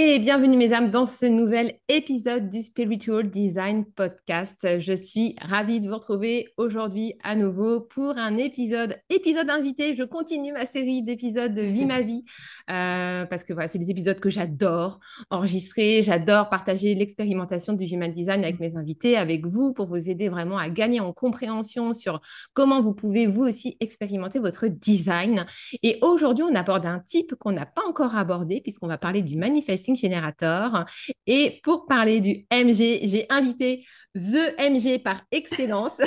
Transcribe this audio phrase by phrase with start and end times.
[0.00, 4.78] Et bienvenue mes âmes dans ce nouvel épisode du Spiritual Design Podcast.
[4.78, 9.96] Je suis ravie de vous retrouver aujourd'hui à nouveau pour un épisode, épisode invité.
[9.96, 12.22] Je continue ma série d'épisodes de Vie ma vie
[12.70, 16.04] euh, parce que voilà, c'est des épisodes que j'adore enregistrer.
[16.04, 20.58] J'adore partager l'expérimentation du Human Design avec mes invités, avec vous pour vous aider vraiment
[20.58, 22.20] à gagner en compréhension sur
[22.52, 25.44] comment vous pouvez vous aussi expérimenter votre design.
[25.82, 29.36] Et aujourd'hui, on aborde un type qu'on n'a pas encore abordé puisqu'on va parler du
[29.36, 30.84] manifesting Generator.
[31.26, 35.98] Et pour parler du MG, j'ai invité The MG par excellence.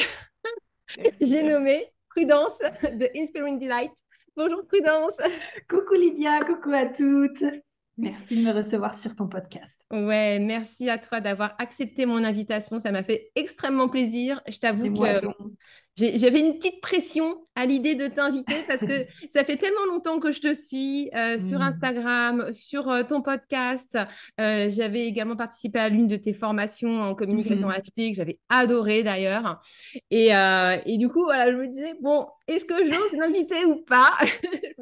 [1.21, 3.91] j'ai nommé Prudence de Inspiring Delight.
[4.35, 5.17] Bonjour Prudence.
[5.69, 7.43] Coucou Lydia, coucou à toutes.
[7.97, 9.81] Merci de me recevoir sur ton podcast.
[9.91, 12.79] Ouais, merci à toi d'avoir accepté mon invitation.
[12.79, 14.41] Ça m'a fait extrêmement plaisir.
[14.47, 15.27] Je t'avoue que
[15.97, 20.31] j'avais une petite pression à l'idée de t'inviter parce que ça fait tellement longtemps que
[20.31, 21.64] je te suis euh, sur mmh.
[21.64, 23.97] Instagram, sur euh, ton podcast.
[24.39, 27.81] Euh, j'avais également participé à l'une de tes formations en communication mmh.
[27.96, 29.59] que j'avais adoré d'ailleurs.
[30.09, 30.30] Et,
[30.85, 34.12] et, du coup, voilà, je me disais, bon, est-ce que j'ose m'inviter ou pas?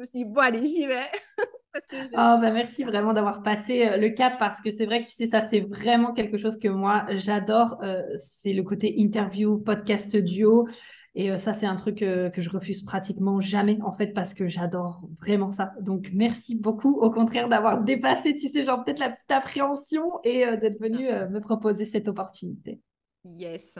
[0.00, 1.08] me suis dit, bon, allez, j'y vais.
[1.94, 5.26] Oh, bah merci vraiment d'avoir passé le cap parce que c'est vrai que tu sais,
[5.26, 7.80] ça, c'est vraiment quelque chose que moi, j'adore.
[8.16, 10.66] c'est le côté interview, podcast duo.
[11.14, 14.32] Et euh, ça, c'est un truc euh, que je refuse pratiquement jamais, en fait, parce
[14.32, 15.72] que j'adore vraiment ça.
[15.80, 20.46] Donc, merci beaucoup, au contraire, d'avoir dépassé, tu sais, genre peut-être la petite appréhension et
[20.46, 22.80] euh, d'être venu me proposer cette opportunité.
[23.24, 23.78] Yes.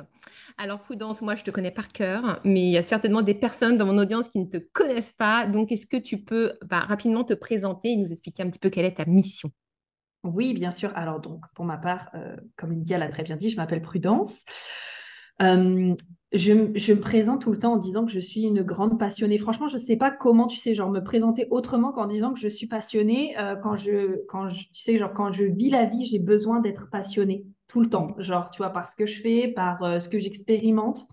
[0.59, 3.79] Alors, Prudence, moi, je te connais par cœur, mais il y a certainement des personnes
[3.79, 5.47] dans mon audience qui ne te connaissent pas.
[5.47, 8.71] Donc, est-ce que tu peux bah, rapidement te présenter et nous expliquer un petit peu
[8.71, 9.51] quelle est ta mission?
[10.25, 10.93] Oui, bien sûr.
[10.95, 12.11] Alors, donc, pour ma part,
[12.57, 14.45] comme Lydia l'a très bien dit, je m'appelle Prudence.
[15.41, 15.95] Euh,
[16.33, 19.37] je, me présente tout le temps en disant que je suis une grande passionnée.
[19.39, 22.39] Franchement, je ne sais pas comment, tu sais, genre me présenter autrement qu'en disant que
[22.39, 23.37] je suis passionnée.
[23.39, 26.89] Euh, quand, je, quand tu sais, genre quand je vis la vie, j'ai besoin d'être
[26.89, 28.15] passionnée tout le temps.
[28.19, 31.07] Genre, tu vois, par ce que je fais, par euh, ce que j'expérimente.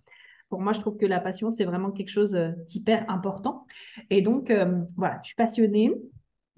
[0.50, 3.66] Pour moi, je trouve que la passion, c'est vraiment quelque chose d'hyper important.
[4.10, 4.50] Et donc,
[4.96, 5.94] voilà, je suis passionnée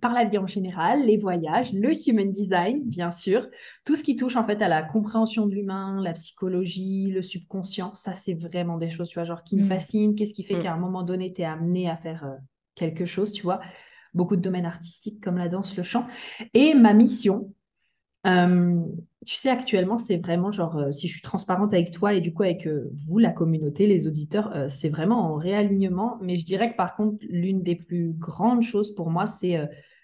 [0.01, 3.47] par la vie en général, les voyages, le human design, bien sûr,
[3.85, 7.93] tout ce qui touche en fait à la compréhension de l'humain, la psychologie, le subconscient,
[7.95, 9.67] ça c'est vraiment des choses, tu vois, genre qui me mm.
[9.67, 10.15] fascinent.
[10.15, 10.63] Qu'est-ce qui fait mm.
[10.63, 12.35] qu'à un moment donné, tu es amené à faire euh,
[12.75, 13.59] quelque chose, tu vois?
[14.13, 16.07] Beaucoup de domaines artistiques comme la danse, le chant.
[16.53, 17.53] Et ma mission,
[18.29, 18.81] euh,
[19.25, 22.33] tu sais, actuellement, c'est vraiment genre, euh, si je suis transparente avec toi et du
[22.33, 26.17] coup avec vous, la communauté, les auditeurs, c'est vraiment en réalignement.
[26.21, 29.59] Mais je dirais que par contre, l'une des plus grandes choses pour moi, c'est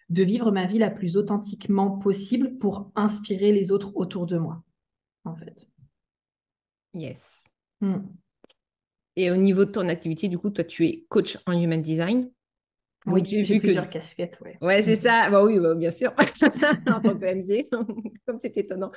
[0.09, 4.63] de vivre ma vie la plus authentiquement possible pour inspirer les autres autour de moi,
[5.23, 5.67] en fait.
[6.93, 7.43] Yes.
[7.81, 8.01] Hmm.
[9.15, 12.29] Et au niveau de ton activité, du coup, toi, tu es coach en human design.
[13.07, 14.57] Oui, j'ai vu plusieurs casquettes, ouais.
[14.61, 15.29] Ouais, c'est ça.
[15.29, 16.13] Bah oui, bah, bien sûr,
[16.87, 17.67] en tant que MG,
[18.25, 18.91] comme c'est étonnant.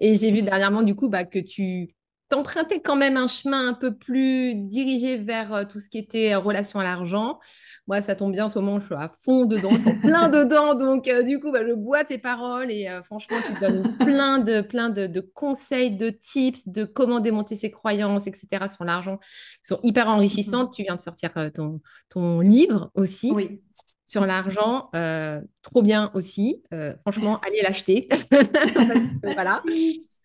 [0.00, 1.94] Et j'ai vu dernièrement, du coup, bah, que tu
[2.34, 6.34] t'empruntais quand même un chemin un peu plus dirigé vers euh, tout ce qui était
[6.34, 7.38] euh, relation à l'argent.
[7.86, 10.28] Moi, ça tombe bien, en ce moment, je suis à fond dedans, je suis plein
[10.30, 10.74] dedans.
[10.74, 14.62] Donc, euh, du coup, bah, je bois tes paroles et franchement, tu donnes plein, de,
[14.62, 18.66] plein de, conseils, de tips, de comment démonter ses croyances, etc.
[18.72, 20.72] sur l'argent, qui sont hyper enrichissantes.
[20.72, 20.76] Mm-hmm.
[20.76, 21.80] Tu viens de sortir ton,
[22.10, 23.30] ton livre aussi.
[23.32, 23.60] Oui
[24.06, 24.90] sur l'argent,
[25.62, 26.62] trop bien aussi.
[27.00, 28.06] franchement, allez l'acheter.
[29.22, 29.60] voilà.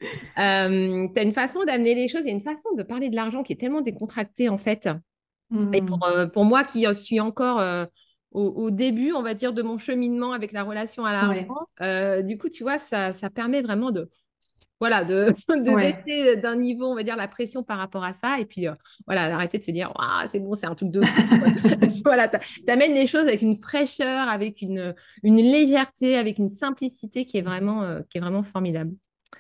[0.02, 3.10] Euh, tu as une façon d'amener les choses, il y a une façon de parler
[3.10, 4.90] de l'argent qui est tellement décontractée en fait.
[5.74, 6.12] Et pour, mmh.
[6.16, 7.86] euh, pour, moi qui suis encore euh,
[8.32, 12.50] au, début, on va dire, de mon cheminement avec la relation à l'argent, du coup,
[12.50, 14.10] tu vois, ça, ça permet vraiment de
[14.80, 18.40] voilà, de, de baisser d'un niveau, on va dire, la pression par rapport à ça.
[18.40, 18.74] Et puis, euh,
[19.06, 19.94] voilà, d'arrêter de se dire,
[20.28, 21.02] c'est bon, c'est un truc de
[22.04, 22.40] voilà, tu
[22.72, 27.42] amènes les choses avec une fraîcheur, avec une, une légèreté, avec une simplicité qui est
[27.42, 28.94] vraiment, euh, qui est vraiment formidable.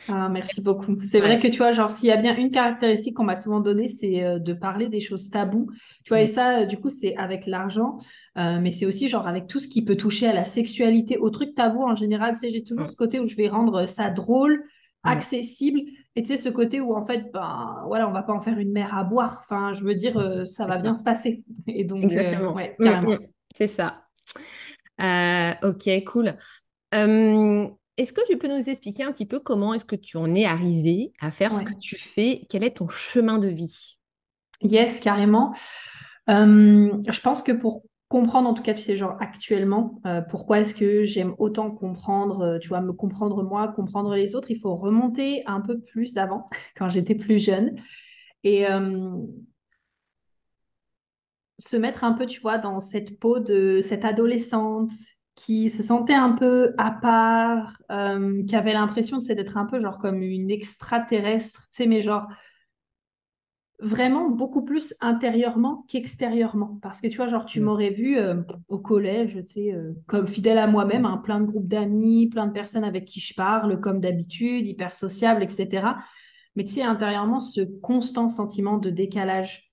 [0.08, 0.98] Ah, merci beaucoup.
[1.02, 3.60] C'est vrai que tu vois, genre, s'il y a bien une caractéristique qu'on m'a souvent
[3.60, 5.70] donnée, c'est euh, de parler des choses taboues.
[6.04, 6.28] Tu vois, et mm.
[6.28, 7.98] ça, du coup, c'est avec l'argent,
[8.36, 11.54] mais c'est aussi genre avec tout ce qui peut toucher à la sexualité, au truc
[11.56, 12.34] tabou en général.
[12.34, 12.90] Tu sais, j'ai toujours mm.
[12.90, 14.64] ce côté où je vais rendre ça drôle,
[15.04, 15.82] accessible.
[16.16, 18.58] Et tu sais, ce côté où en fait, ben voilà, on va pas en faire
[18.58, 19.40] une mer à boire.
[19.44, 21.44] Enfin, je veux dire, euh, ça va bien se passer.
[21.68, 23.12] Et donc, euh, ouais, mm, carrément.
[23.12, 24.04] Mm, c'est ça.
[25.02, 26.34] Euh, ok, cool.
[28.00, 30.46] Est-ce que tu peux nous expliquer un petit peu comment est-ce que tu en es
[30.46, 32.46] arrivé à faire ce que tu fais?
[32.50, 33.98] Quel est ton chemin de vie?
[34.62, 35.54] Yes, carrément.
[36.28, 40.74] je pense que pour comprendre en tout cas, tu sais, genre actuellement, euh, pourquoi est-ce
[40.74, 44.76] que j'aime autant comprendre, euh, tu vois, me comprendre moi, comprendre les autres, il faut
[44.76, 47.76] remonter un peu plus avant, quand j'étais plus jeune,
[48.44, 49.16] et euh,
[51.60, 54.92] se mettre un peu, tu vois, dans cette peau de cette adolescente
[55.40, 60.22] qui se sentait un peu à part, qui avait l'impression d'être un peu genre comme
[60.22, 62.28] une extraterrestre, tu sais, mais genre
[63.80, 66.80] vraiment beaucoup plus intérieurement qu'extérieurement.
[66.82, 67.64] Parce que tu vois, genre, tu mm.
[67.64, 71.46] m'aurais vu euh, au collège, tu sais, euh, comme fidèle à moi-même, hein, plein de
[71.46, 75.96] groupes d'amis, plein de personnes avec qui je parle, comme d'habitude, hyper sociable, etc.
[76.56, 79.69] Mais tu sais, intérieurement, ce constant sentiment de décalage.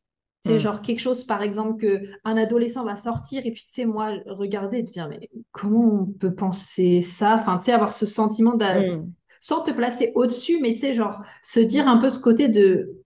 [0.46, 0.58] C'est mm.
[0.58, 4.12] genre quelque chose, par exemple, que un adolescent va sortir et puis tu sais, moi,
[4.26, 7.34] regarder et te dire, mais comment on peut penser ça?
[7.34, 8.96] Enfin, tu sais, avoir ce sentiment de...
[8.96, 9.12] Mm.
[9.40, 12.96] Sans te placer au-dessus, mais tu sais, genre, se dire un peu ce côté de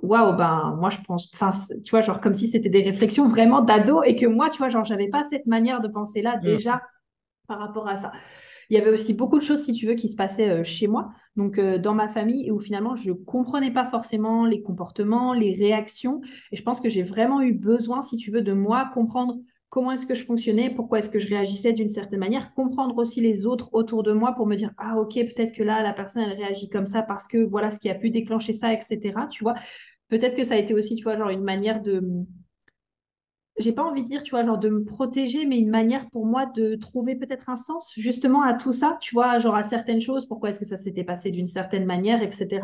[0.00, 1.50] waouh, ben moi je pense, enfin,
[1.84, 4.68] tu vois, genre comme si c'était des réflexions vraiment d'ado et que moi, tu vois,
[4.68, 6.40] genre j'avais pas cette manière de penser là mm.
[6.40, 6.82] déjà
[7.48, 8.12] par rapport à ça.
[8.70, 10.88] Il y avait aussi beaucoup de choses, si tu veux, qui se passaient euh, chez
[10.88, 15.54] moi, donc euh, dans ma famille, où finalement je comprenais pas forcément les comportements, les
[15.54, 16.20] réactions,
[16.52, 19.38] et je pense que j'ai vraiment eu besoin, si tu veux, de moi comprendre
[19.70, 23.20] comment est-ce que je fonctionnais, pourquoi est-ce que je réagissais d'une certaine manière, comprendre aussi
[23.20, 26.22] les autres autour de moi pour me dire ah ok peut-être que là la personne
[26.22, 29.14] elle réagit comme ça parce que voilà ce qui a pu déclencher ça etc.
[29.30, 29.54] Tu vois
[30.08, 32.02] peut-être que ça a été aussi tu vois genre une manière de
[33.58, 36.26] j'ai pas envie de dire tu vois genre de me protéger mais une manière pour
[36.26, 40.00] moi de trouver peut-être un sens justement à tout ça tu vois genre à certaines
[40.00, 42.60] choses pourquoi est-ce que ça s'était passé d'une certaine manière etc.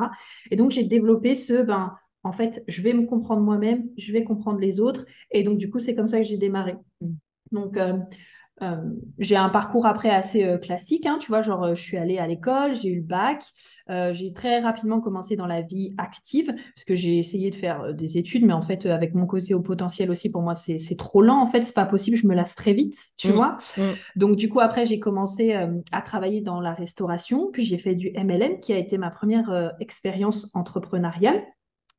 [0.50, 1.94] Et donc j'ai développé ce ben
[2.24, 5.04] en fait, je vais me comprendre moi-même, je vais comprendre les autres.
[5.30, 6.74] Et donc, du coup, c'est comme ça que j'ai démarré.
[7.02, 7.12] Mm.
[7.52, 7.98] Donc, euh,
[8.62, 8.76] euh,
[9.18, 12.26] j'ai un parcours après assez euh, classique, hein, tu vois, genre je suis allée à
[12.26, 13.44] l'école, j'ai eu le bac,
[14.12, 18.18] j'ai très rapidement commencé dans la vie active, parce que j'ai essayé de faire des
[18.18, 21.40] études, mais en fait, avec mon côté au potentiel aussi, pour moi, c'est trop lent,
[21.40, 23.32] en fait, c'est pas possible, je me lasse très vite, tu mm.
[23.32, 23.56] vois.
[23.76, 23.82] Mm.
[24.16, 25.52] Donc, du coup, après, j'ai commencé
[25.92, 29.74] à travailler dans la restauration, puis j'ai fait du MLM, qui a été ma première
[29.80, 31.42] expérience entrepreneuriale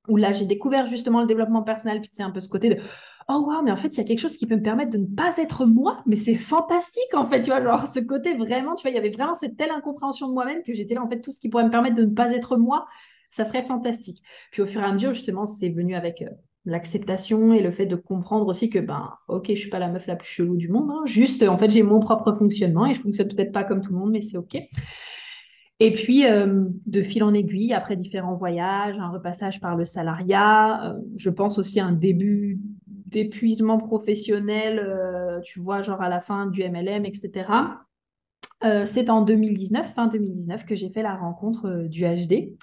[0.07, 2.77] où là, j'ai découvert justement le développement personnel, puis c'est un peu ce côté de
[3.27, 4.97] oh wow, mais en fait, il y a quelque chose qui peut me permettre de
[4.97, 8.75] ne pas être moi, mais c'est fantastique en fait, tu vois, genre ce côté vraiment,
[8.75, 11.09] tu vois, il y avait vraiment cette telle incompréhension de moi-même que j'étais là, en
[11.09, 12.85] fait, tout ce qui pourrait me permettre de ne pas être moi,
[13.29, 14.21] ça serait fantastique.
[14.51, 16.29] Puis au fur et à mesure, justement, c'est venu avec euh,
[16.65, 20.07] l'acceptation et le fait de comprendre aussi que, ben, ok, je suis pas la meuf
[20.07, 21.01] la plus chelou du monde, hein.
[21.05, 23.99] juste, en fait, j'ai mon propre fonctionnement et je fonctionne peut-être pas comme tout le
[23.99, 24.57] monde, mais c'est ok.
[25.81, 30.91] Et puis, euh, de fil en aiguille, après différents voyages, un repassage par le salariat,
[30.91, 32.59] euh, je pense aussi à un début
[33.15, 37.45] d'épuisement professionnel, euh, tu vois, genre à la fin du MLM, etc.
[38.85, 42.57] c'est en 2019, fin 2019, que j'ai fait la rencontre du HD,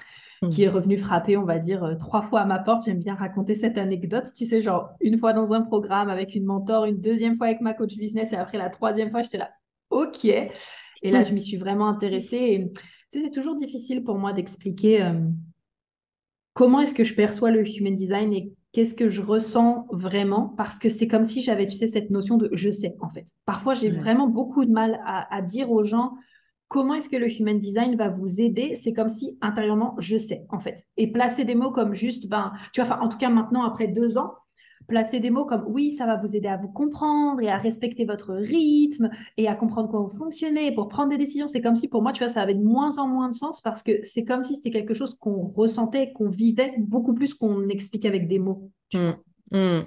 [0.51, 2.85] qui est revenu frapper, on va dire, trois fois à ma porte.
[2.85, 6.45] J'aime bien raconter cette anecdote, tu sais, genre une fois dans un programme avec une
[6.45, 9.51] mentor, une deuxième fois avec ma coach business, et après la troisième fois, j'étais là,
[9.91, 10.25] ok.
[10.25, 10.51] Et
[11.11, 11.25] là, mmh.
[11.27, 12.37] je m'y suis vraiment intéressée.
[12.37, 12.73] Et
[13.21, 15.21] c'est toujours difficile pour moi d'expliquer euh,
[16.55, 20.79] comment est-ce que je perçois le human design et qu'est-ce que je ressens vraiment, parce
[20.79, 23.27] que c'est comme si j'avais, tu sais, cette notion de je sais, en fait.
[23.45, 26.15] Parfois, j'ai vraiment beaucoup de mal à, dire aux gens
[26.69, 28.75] comment est-ce que le human design va vous aider?
[28.75, 30.87] C'est comme si intérieurement, je sais, en fait.
[30.97, 34.17] Et placer des mots comme juste, ben, tu vois, en tout cas maintenant, après deux
[34.17, 34.33] ans,
[34.87, 38.05] placer des mots comme oui, ça va vous aider à vous comprendre et à respecter
[38.05, 41.47] votre rythme et à comprendre comment vous fonctionnez pour prendre des décisions.
[41.47, 43.61] C'est comme si pour moi, tu vois, ça avait de moins en moins de sens
[43.61, 47.69] parce que c'est comme si c'était quelque chose qu'on ressentait, qu'on vivait beaucoup plus qu'on
[47.69, 48.71] explique avec des mots.
[48.95, 49.11] Mmh,
[49.53, 49.81] mmh.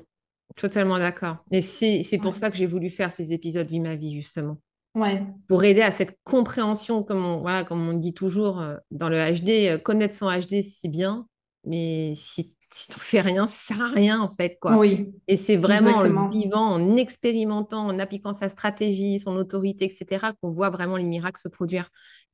[0.55, 1.37] Totalement d'accord.
[1.51, 4.57] Et c'est pour ça que j'ai voulu faire ces épisodes Vie ma vie, justement.
[4.95, 5.21] Ouais.
[5.49, 9.17] Pour aider à cette compréhension, comme on, voilà, comme on dit toujours euh, dans le
[9.17, 11.27] HD, euh, connaître son HD, c'est bien,
[11.65, 14.57] mais si si tu fais rien, ça sert à rien en fait.
[14.59, 14.77] Quoi.
[14.77, 20.33] Oui, et c'est vraiment en vivant, en expérimentant, en appliquant sa stratégie, son autorité, etc.,
[20.41, 21.87] qu'on voit vraiment les miracles se produire.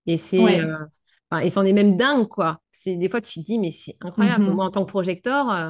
[0.07, 0.77] Et c'est euh,
[1.43, 2.57] et c'en est même dingue, quoi.
[2.71, 4.45] C'est des fois, tu te dis, mais c'est incroyable.
[4.45, 4.53] Mhm.
[4.53, 5.69] Moi, en tant que projecteur, euh,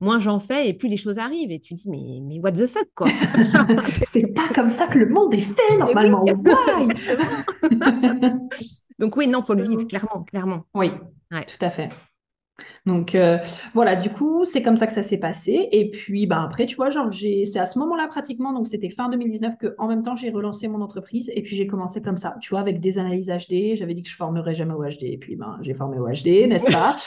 [0.00, 1.52] moins j'en fais et plus les choses arrivent.
[1.52, 3.08] Et tu te dis, mais, mais what the fuck, quoi.
[4.04, 6.24] C'est pas comme ça que le monde est fait normalement.
[8.98, 10.64] Donc oui, non, faut le vivre, clairement, clairement.
[10.74, 10.90] Oui,
[11.30, 11.46] Ouais.
[11.46, 11.90] tout à fait.
[12.86, 13.38] Donc euh,
[13.74, 15.68] voilà, du coup, c'est comme ça que ça s'est passé.
[15.72, 17.44] Et puis ben, après, tu vois, genre, j'ai...
[17.44, 20.68] c'est à ce moment-là pratiquement, donc c'était fin 2019, que en même temps, j'ai relancé
[20.68, 21.30] mon entreprise.
[21.34, 23.74] Et puis j'ai commencé comme ça, tu vois, avec des analyses HD.
[23.74, 25.04] J'avais dit que je formerais jamais au HD.
[25.04, 26.96] Et puis ben, j'ai formé au HD, n'est-ce pas?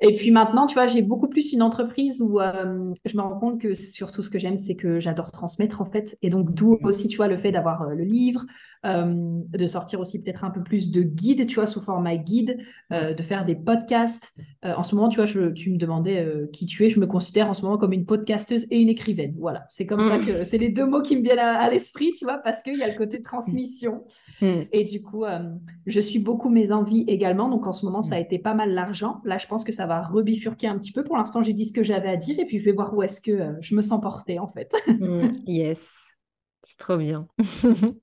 [0.00, 3.38] Et puis maintenant, tu vois, j'ai beaucoup plus une entreprise où euh, je me rends
[3.38, 6.16] compte que surtout ce que j'aime, c'est que j'adore transmettre en fait.
[6.22, 8.44] Et donc, d'où aussi, tu vois, le fait d'avoir euh, le livre,
[8.84, 12.58] de sortir aussi peut-être un peu plus de guides, tu vois, sous format guide,
[12.92, 14.34] euh, de faire des podcasts.
[14.64, 16.90] Euh, en ce moment, tu vois, je- tu me demandais euh, qui tu es.
[16.90, 19.34] Je me considère en ce moment comme une podcasteuse et une écrivaine.
[19.38, 20.26] Voilà, c'est comme ça Mm.
[20.26, 22.76] que c'est les deux mots qui me viennent à, à l'esprit, tu vois, parce qu'il
[22.76, 24.04] y a le côté transmission.
[24.40, 24.62] Mm.
[24.72, 25.38] Et du coup, euh,
[25.86, 27.48] je suis beaucoup mes envies également.
[27.48, 29.20] Donc en ce moment, ça a été pas mal l'argent.
[29.24, 31.04] Là, je pense que ça va rebifurquer un petit peu.
[31.04, 33.02] Pour l'instant, j'ai dit ce que j'avais à dire et puis je vais voir où
[33.02, 34.72] est-ce que euh, je me sens portée en fait.
[34.88, 36.16] Mm, yes,
[36.62, 37.28] c'est trop bien.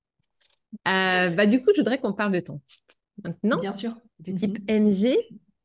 [0.88, 2.84] Euh, bah, du coup, je voudrais qu'on parle de ton type
[3.24, 3.96] maintenant, Bien sûr.
[4.20, 5.18] du type MG.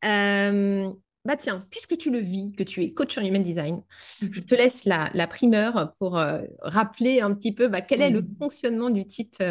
[0.04, 0.90] Euh,
[1.26, 3.82] bah tiens, puisque tu le vis, que tu es coach en human design,
[4.20, 8.11] je te laisse la, la primeur pour euh, rappeler un petit peu bah, quel est
[8.11, 8.37] le Mhm.
[8.38, 9.42] fonctionnement du type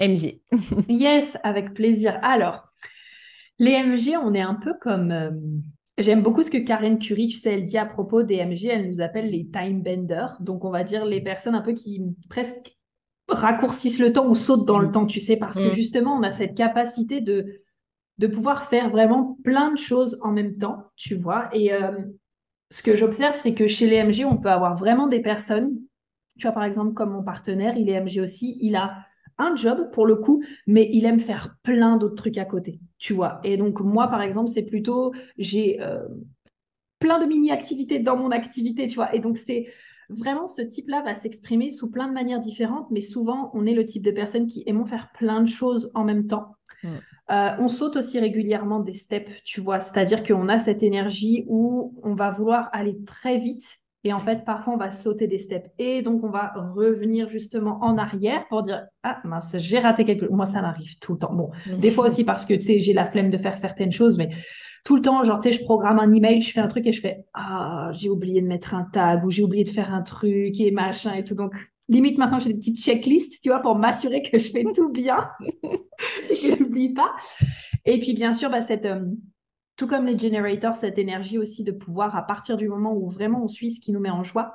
[0.00, 0.40] MG.
[0.88, 2.18] Yes, avec plaisir.
[2.22, 2.68] Alors,
[3.58, 5.62] les MG, on est un peu comme.
[5.98, 8.88] J'aime beaucoup ce que Karen Curie, tu sais, elle dit à propos des MG, elle
[8.88, 10.36] nous appelle les time benders.
[10.40, 12.00] Donc, on va dire les personnes un peu qui
[12.30, 12.77] presque
[13.28, 14.92] raccourcissent le temps ou sautent dans le Mm.
[14.92, 15.72] temps, tu sais, parce que Mm.
[15.72, 17.62] justement, on a cette capacité de,
[18.18, 21.48] de pouvoir faire vraiment plein de choses en même temps, tu vois.
[21.54, 21.92] Et euh,
[22.70, 25.72] ce que j'observe, c'est que chez les MG, on peut avoir vraiment des personnes,
[26.38, 28.96] tu vois, par exemple, comme mon partenaire, il est MG aussi, il a
[29.38, 33.12] un job pour le coup, mais il aime faire plein d'autres trucs à côté, tu
[33.12, 33.40] vois.
[33.44, 36.06] Et donc, moi, par exemple, c'est plutôt, j'ai euh,
[36.98, 39.14] plein de mini-activités dans mon activité, tu vois.
[39.14, 39.66] Et donc, c'est
[40.08, 43.84] vraiment ce type-là va s'exprimer sous plein de manières différentes, mais souvent, on est le
[43.84, 46.54] type de personnes qui aiment faire plein de choses en même temps.
[46.82, 46.88] Mm.
[47.30, 51.94] Euh, on saute aussi régulièrement des steps, tu vois, c'est-à-dire qu'on a cette énergie où
[52.02, 55.68] on va vouloir aller très vite et en fait, parfois, on va sauter des steps
[55.78, 60.26] et donc on va revenir justement en arrière pour dire Ah mince, j'ai raté quelque
[60.26, 60.34] chose.
[60.34, 61.34] Moi, ça m'arrive tout le temps.
[61.34, 64.16] Bon, des fois aussi parce que tu sais, j'ai la flemme de faire certaines choses,
[64.16, 64.30] mais
[64.88, 66.92] tout le temps, genre, tu sais, je programme un email, je fais un truc et
[66.92, 70.00] je fais Ah, j'ai oublié de mettre un tag ou j'ai oublié de faire un
[70.00, 71.34] truc et machin et tout.
[71.34, 71.52] Donc,
[71.90, 75.28] limite, maintenant, j'ai des petites checklists, tu vois, pour m'assurer que je fais tout bien
[75.40, 77.12] et que je n'oublie pas.
[77.84, 79.04] Et puis, bien sûr, bah, cette, euh,
[79.76, 83.44] tout comme les generators, cette énergie aussi de pouvoir, à partir du moment où vraiment
[83.44, 84.54] on suit ce qui nous met en joie,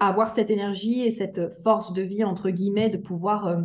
[0.00, 3.60] avoir cette énergie et cette force de vie, entre guillemets, de pouvoir euh,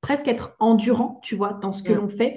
[0.00, 1.96] presque être endurant, tu vois, dans ce que Mm.
[1.96, 2.36] l'on fait.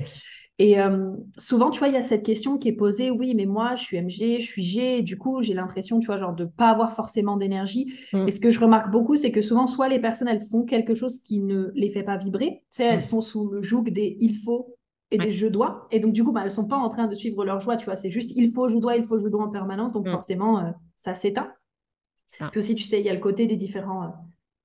[0.60, 3.46] Et euh, souvent, tu vois, il y a cette question qui est posée, oui, mais
[3.46, 6.34] moi, je suis MG, je suis G, et du coup, j'ai l'impression, tu vois, genre
[6.34, 7.94] de pas avoir forcément d'énergie.
[8.12, 8.28] Mm.
[8.28, 10.96] Et ce que je remarque beaucoup, c'est que souvent, soit les personnes, elles font quelque
[10.96, 13.02] chose qui ne les fait pas vibrer, tu sais, elles Mm.
[13.02, 14.76] sont sous le joug des il faut
[15.12, 15.26] et Ouais.
[15.28, 15.88] des je dois.
[15.92, 17.86] Et donc, du coup, bah, elles sont pas en train de suivre leur joie, tu
[17.86, 19.94] vois, c'est juste il faut, je dois, il faut, je dois en permanence.
[19.94, 20.12] Donc, Mm.
[20.12, 21.52] forcément, euh, ça s'éteint.
[22.52, 24.12] Puis aussi, tu sais, il y a le côté des différents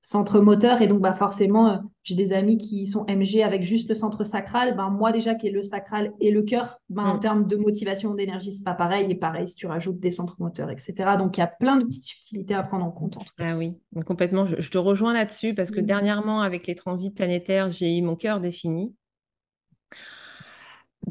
[0.03, 0.83] centres moteurs.
[0.83, 4.25] Et donc, bah, forcément, euh, j'ai des amis qui sont MG avec juste le centre
[4.25, 4.77] sacral.
[4.77, 7.21] Ben, moi, déjà, qui est le sacral et le cœur, ben, en Mm.
[7.21, 9.11] termes de motivation, d'énergie, c'est pas pareil.
[9.11, 11.17] Et pareil, si tu rajoutes des centres moteurs, etc.
[11.17, 13.17] Donc, il y a plein de petites subtilités à prendre en compte.
[13.17, 13.47] en tout cas.
[13.53, 14.47] Ah oui, complètement.
[14.47, 15.87] Je, je te rejoins là-dessus parce que Mhm.
[15.87, 18.95] dernièrement, avec les transits planétaires, j'ai eu mon cœur défini.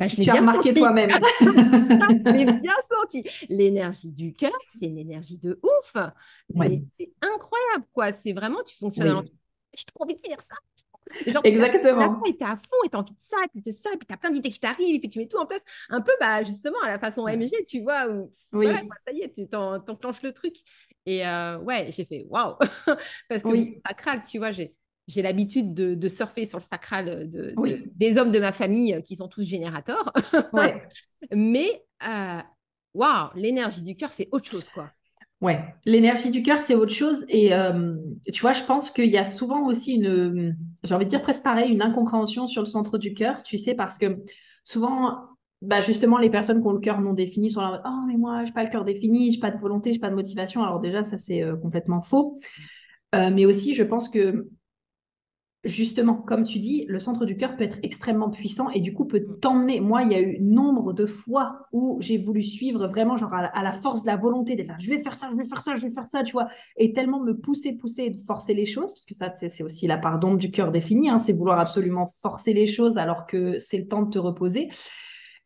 [0.02, 1.10] Bah, je Tu as bien remarqué toi-même.
[1.40, 3.24] Je bien senti.
[3.50, 5.96] L'énergie du cœur, c'est une énergie de ouf.
[6.56, 6.82] Ouais.
[6.98, 8.12] C'est incroyable, quoi.
[8.12, 9.32] C'est vraiment, tu fonctionnes Oui.
[9.78, 10.56] J'ai trop envie de finir ça.
[11.28, 12.16] Genre, Exactement.
[12.24, 13.98] ça et t'es à fond et t'as envie de ça, et puis de ça, et
[13.98, 15.64] puis t'as plein d'idées qui t'arrivent, et puis tu mets tout en place.
[15.90, 17.28] Un peu, bah, justement, à la façon.
[17.28, 18.66] MG, tu vois, où Oui.
[18.66, 20.56] voilà, quoi, ça y est, tu t'en- t'enclenches le truc.
[21.06, 22.56] Et euh, ouais, j'ai fait waouh.
[23.30, 23.74] Parce que Oui.
[23.76, 24.74] mon sacral, tu vois, j'ai.
[25.12, 27.84] J'ai l'habitude de, de surfer sur le sacral de, de- Oui.
[27.96, 30.12] des hommes de ma famille euh, qui sont tous générateurs.
[30.54, 30.82] Ouais.
[31.34, 32.40] Mais euh,
[32.94, 34.92] waouh, l'énergie du cœur, c'est autre chose, quoi.
[35.42, 37.26] Ouais, l'énergie du cœur, c'est autre chose.
[37.28, 37.96] Et euh,
[38.32, 41.44] tu vois, je pense qu'il y a souvent aussi une, j'ai envie de dire presque
[41.44, 44.18] pareil, une incompréhension sur le centre du cœur, tu sais, parce que
[44.64, 45.18] souvent,
[45.64, 48.46] bah justement, les personnes qui ont le cœur non défini sont là, oh, mais moi,
[48.46, 50.64] j'ai pas le cœur défini, j'ai pas de volonté, j'ai pas de motivation.
[50.64, 52.40] Alors déjà, ça, c'est euh, complètement faux.
[53.16, 54.48] Euh, mais aussi, je pense que
[55.64, 59.06] justement, comme tu dis, le centre du cœur peut être extrêmement puissant et du coup
[59.06, 59.80] peut t'emmener.
[59.80, 63.64] Moi, il y a eu nombre de fois où j'ai voulu suivre vraiment, genre à
[63.64, 65.76] la, force de la volonté d'être là, je vais faire ça, je vais faire ça,
[65.76, 68.66] je vais faire ça, tu vois, et tellement me pousser, pousser et de forcer les
[68.66, 71.60] choses, parce que ça, c'est aussi la part d'ombre du cœur défini, hein, c'est vouloir
[71.60, 74.70] absolument forcer les choses alors que c'est le temps de te reposer.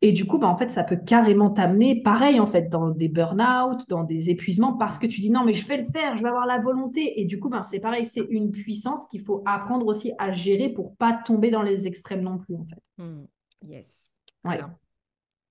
[0.05, 3.07] Et du coup, bah, en fait, ça peut carrément t'amener, pareil, en fait, dans des
[3.07, 6.21] burn-out, dans des épuisements, parce que tu dis non, mais je vais le faire, je
[6.21, 7.19] vais avoir la volonté.
[7.19, 10.69] Et du coup, ben, c'est pareil, c'est une puissance qu'il faut apprendre aussi à gérer
[10.69, 13.03] pour pas tomber dans les extrêmes non plus, en fait.
[13.03, 13.25] Hmm.
[13.67, 14.12] Yes.
[14.43, 14.69] Alors,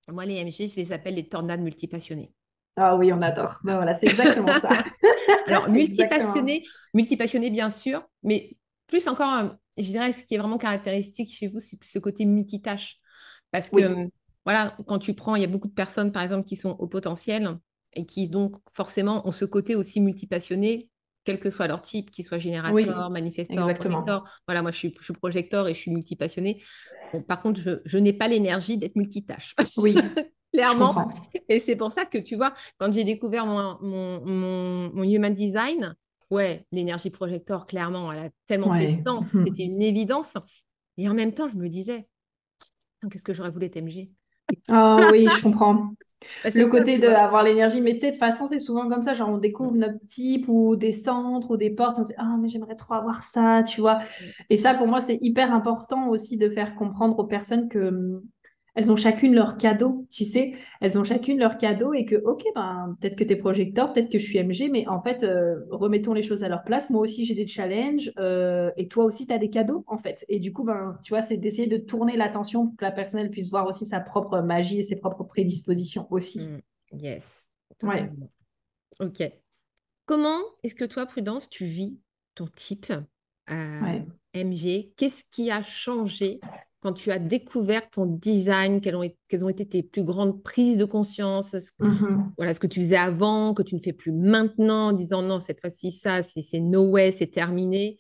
[0.09, 2.31] moi, les MG, je les appelle les tornades multipassionnés.
[2.77, 3.59] Ah oui, on adore.
[3.65, 4.85] Ben voilà, c'est exactement ça.
[5.49, 8.57] Alors, multipassionné, multipassionné, bien sûr, mais
[8.87, 12.25] plus encore, je dirais, ce qui est vraiment caractéristique chez vous, c'est plus ce côté
[12.25, 13.01] multitâche.
[13.51, 14.09] Parce que
[14.45, 16.87] voilà, quand tu prends, il y a beaucoup de personnes, par exemple, qui sont au
[16.87, 17.59] potentiel
[17.95, 20.91] et qui donc forcément ont ce côté aussi multipassionné,
[21.25, 24.25] quel que soit leur type, qu'ils soient générateur, manifesteur, projecteur.
[24.47, 26.63] Voilà, moi, je suis, je suis projecteur et je suis multipassionné.
[27.27, 29.55] par contre, je, n'ai pas l'énergie d'être multitâche.
[29.77, 29.97] Oui.
[30.53, 31.05] Clairement.
[31.49, 35.97] Et c'est pour ça que, tu vois, quand j'ai découvert mon, mon, human design,
[36.31, 39.25] ouais, l'énergie projecteur, clairement, elle a tellement fait sens.
[39.45, 40.37] C'était une évidence.
[40.97, 42.07] Et en même temps, je me disais,
[43.11, 44.11] qu'est-ce que j'aurais voulu être MG
[44.69, 45.95] ah oui, je comprends.
[46.45, 49.15] Bah, le côté d'avoir l'énergie, mais tu sais, de toute façon, c'est souvent comme ça,
[49.15, 52.37] genre on découvre notre type ou des centres ou des portes, on se dit, ah,
[52.41, 54.01] mais j'aimerais trop avoir ça, tu vois.
[54.51, 58.23] Et ça, pour moi, c'est hyper important aussi de faire comprendre aux personnes que hum,
[58.75, 62.45] elles ont chacune leur cadeau, tu sais, elles ont chacune leur cadeau et que, ok,
[62.55, 65.61] ben, peut-être que tu es projecteur, peut-être que je suis MG, mais en fait, euh,
[65.71, 66.91] remettons les choses à leur place.
[66.91, 70.25] Moi aussi, j'ai des challenges euh, et toi aussi, tu as des cadeaux, en fait.
[70.29, 73.21] Et du coup, ben, tu vois, c'est d'essayer de tourner l'attention pour que la personne
[73.21, 76.41] elle puisse voir aussi sa propre magie et ses propres prédispositions aussi.
[76.93, 77.49] Mm, yes.
[77.83, 78.11] Ouais.
[78.99, 79.23] Ok.
[80.07, 81.97] Comment est-ce que toi, Prudence, tu vis
[82.35, 82.93] ton type
[83.51, 84.01] euh,
[84.35, 86.41] MG Qu'est-ce qui a changé
[86.85, 90.77] quand tu as découvert ton design, quelles ont, quelles ont été tes plus grandes prises
[90.77, 92.33] de conscience, ce, mm-hmm.
[92.37, 95.41] voilà, ce que tu faisais avant, que tu ne fais plus maintenant, en disant non,
[95.41, 97.97] cette fois-ci, ça, c'est no way, c'est terminé,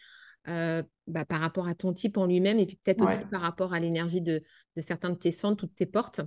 [0.48, 3.72] euh, bah, par rapport à ton type en lui-même, et puis peut-être aussi par rapport
[3.72, 4.42] à l'énergie de,
[4.76, 6.20] de, certains de tes centres toutes tes portes.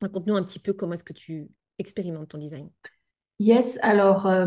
[0.00, 1.48] Raconte-nous un petit peu comment est-ce que tu
[1.80, 2.70] expérimentes ton design.
[3.40, 4.46] Yes, alors euh,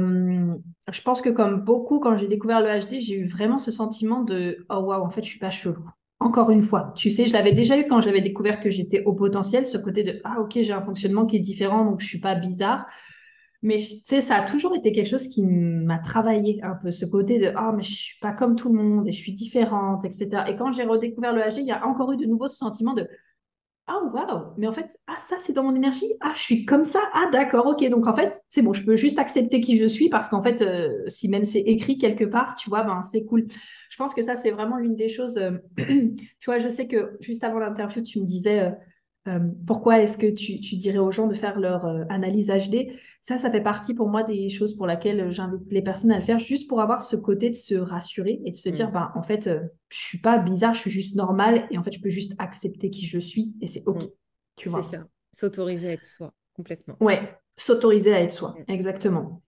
[0.89, 4.22] je pense que comme beaucoup, quand j'ai découvert le HD, j'ai eu vraiment ce sentiment
[4.22, 7.34] de oh waouh, en fait, je suis pas chelou encore une fois, tu sais, je
[7.34, 10.53] l'avais déjà eu quand j'avais découvert que j'étais au potentiel, ce côté de ah ok,
[10.53, 12.88] j'ai un fonctionnement qui est différent, donc je suis pas bizarre.
[13.63, 17.06] Mais tu sais, ça a toujours été quelque chose qui m'a travaillé un peu, ce
[17.06, 20.06] côté de ah mais je suis pas comme tout le monde et je suis différente,
[20.06, 20.43] etc.
[20.47, 22.93] Et quand j'ai redécouvert le HG, il y a encore eu de nouveau ce sentiment
[22.93, 23.08] de
[23.89, 26.84] ah waouh, mais en fait, ah ça c'est dans mon énergie, ah je suis comme
[26.84, 29.86] ça, ah d'accord, ok, donc en fait c'est bon, je peux juste accepter qui je
[29.86, 33.23] suis parce qu'en fait, euh, si même c'est écrit quelque part, tu vois, ben c'est
[33.26, 33.47] cool.
[33.89, 37.17] Je pense que ça c'est vraiment l'une des choses, euh, tu vois, je sais que
[37.21, 38.71] juste avant l'interview, tu me disais, euh,
[39.65, 43.51] pourquoi est-ce que tu, dirais aux gens de faire leur euh, analyse HD Ça, ça
[43.51, 46.69] fait partie pour moi des choses pour lesquelles j'invite les personnes à le faire, juste
[46.69, 48.93] pour avoir ce côté de se rassurer et de se dire, mm.
[48.93, 51.91] bah, en fait, euh, je suis pas bizarre, je suis juste normale et en fait,
[51.91, 54.03] je peux juste accepter qui je suis et c'est OK.
[54.03, 54.07] Mm.
[54.55, 56.95] Tu vois C'est ça, s'autoriser à être soi, complètement.
[56.99, 57.21] Ouais,
[57.57, 58.71] s'autoriser à être soi, mm.
[58.71, 59.41] exactement.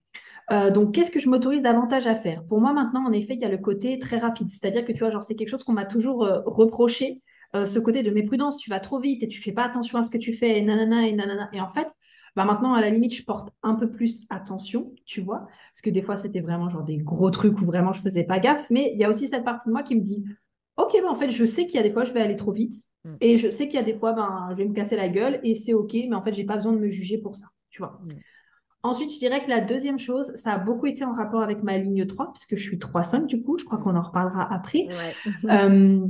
[0.74, 2.44] donc, qu'est-ce que je m'autorise davantage à faire?
[2.44, 4.50] Pour moi, maintenant, en effet, il y a le côté très rapide.
[4.50, 7.22] C'est-à-dire que, tu vois, genre, c'est quelque chose qu'on m'a toujours reproché.
[7.56, 10.02] Euh, ce côté de méprudence, tu vas trop vite et tu fais pas attention à
[10.02, 11.48] ce que tu fais, et nanana, et nanana.
[11.52, 11.88] Et en fait,
[12.36, 15.90] bah maintenant, à la limite, je porte un peu plus attention, tu vois, parce que
[15.90, 18.92] des fois, c'était vraiment genre des gros trucs où vraiment je faisais pas gaffe, mais
[18.94, 20.24] il y a aussi cette partie de moi qui me dit,
[20.76, 22.52] ok, bah en fait, je sais qu'il y a des fois, je vais aller trop
[22.52, 23.14] vite, mm.
[23.20, 25.40] et je sais qu'il y a des fois, ben, je vais me casser la gueule,
[25.42, 27.82] et c'est ok, mais en fait, j'ai pas besoin de me juger pour ça, tu
[27.82, 28.00] vois.
[28.04, 28.12] Mm.
[28.82, 31.76] Ensuite, je dirais que la deuxième chose, ça a beaucoup été en rapport avec ma
[31.76, 34.88] ligne 3, puisque je suis 3-5 du coup, je crois qu'on en reparlera après.
[35.44, 36.06] Euh,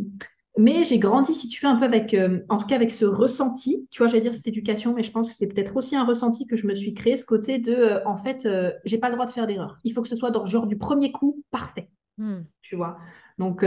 [0.59, 3.05] mais j'ai grandi, si tu veux, un peu avec, euh, en tout cas avec ce
[3.05, 6.05] ressenti, tu vois, j'allais dire cette éducation, mais je pense que c'est peut-être aussi un
[6.05, 9.09] ressenti que je me suis créé, ce côté de, euh, en fait, euh, j'ai pas
[9.09, 9.79] le droit de faire d'erreur.
[9.85, 11.91] Il faut que ce soit dans genre du premier coup, parfait.
[12.19, 12.41] Hmm.
[12.63, 12.99] Tu vois?
[13.39, 13.65] Donc,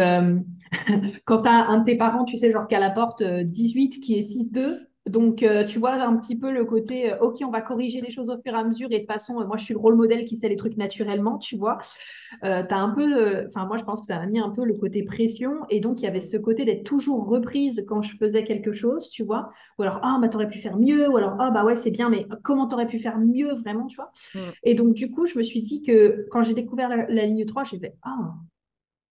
[1.26, 4.00] quand tu as un de tes parents, tu sais, genre qui a la porte 18,
[4.02, 7.50] qui est 6-2, donc, euh, tu vois un petit peu le côté, euh, OK, on
[7.50, 8.88] va corriger les choses au fur et à mesure.
[8.92, 10.78] Et de toute façon, euh, moi, je suis le rôle modèle qui sait les trucs
[10.78, 11.78] naturellement, tu vois.
[12.42, 14.76] tu as un peu, enfin, moi, je pense que ça m'a mis un peu le
[14.76, 15.58] côté pression.
[15.70, 19.10] Et donc, il y avait ce côté d'être toujours reprise quand je faisais quelque chose,
[19.10, 19.52] tu vois.
[19.78, 21.10] Ou alors, ah, bah, t'aurais pu faire mieux.
[21.10, 23.98] Ou alors, ah, bah ouais, c'est bien, mais comment t'aurais pu faire mieux vraiment, tu
[23.98, 24.12] vois.
[24.36, 24.40] Mm.
[24.64, 27.66] Et donc, du coup, je me suis dit que quand j'ai découvert la, ligne 3,
[27.66, 28.36] j'ai fait, ah,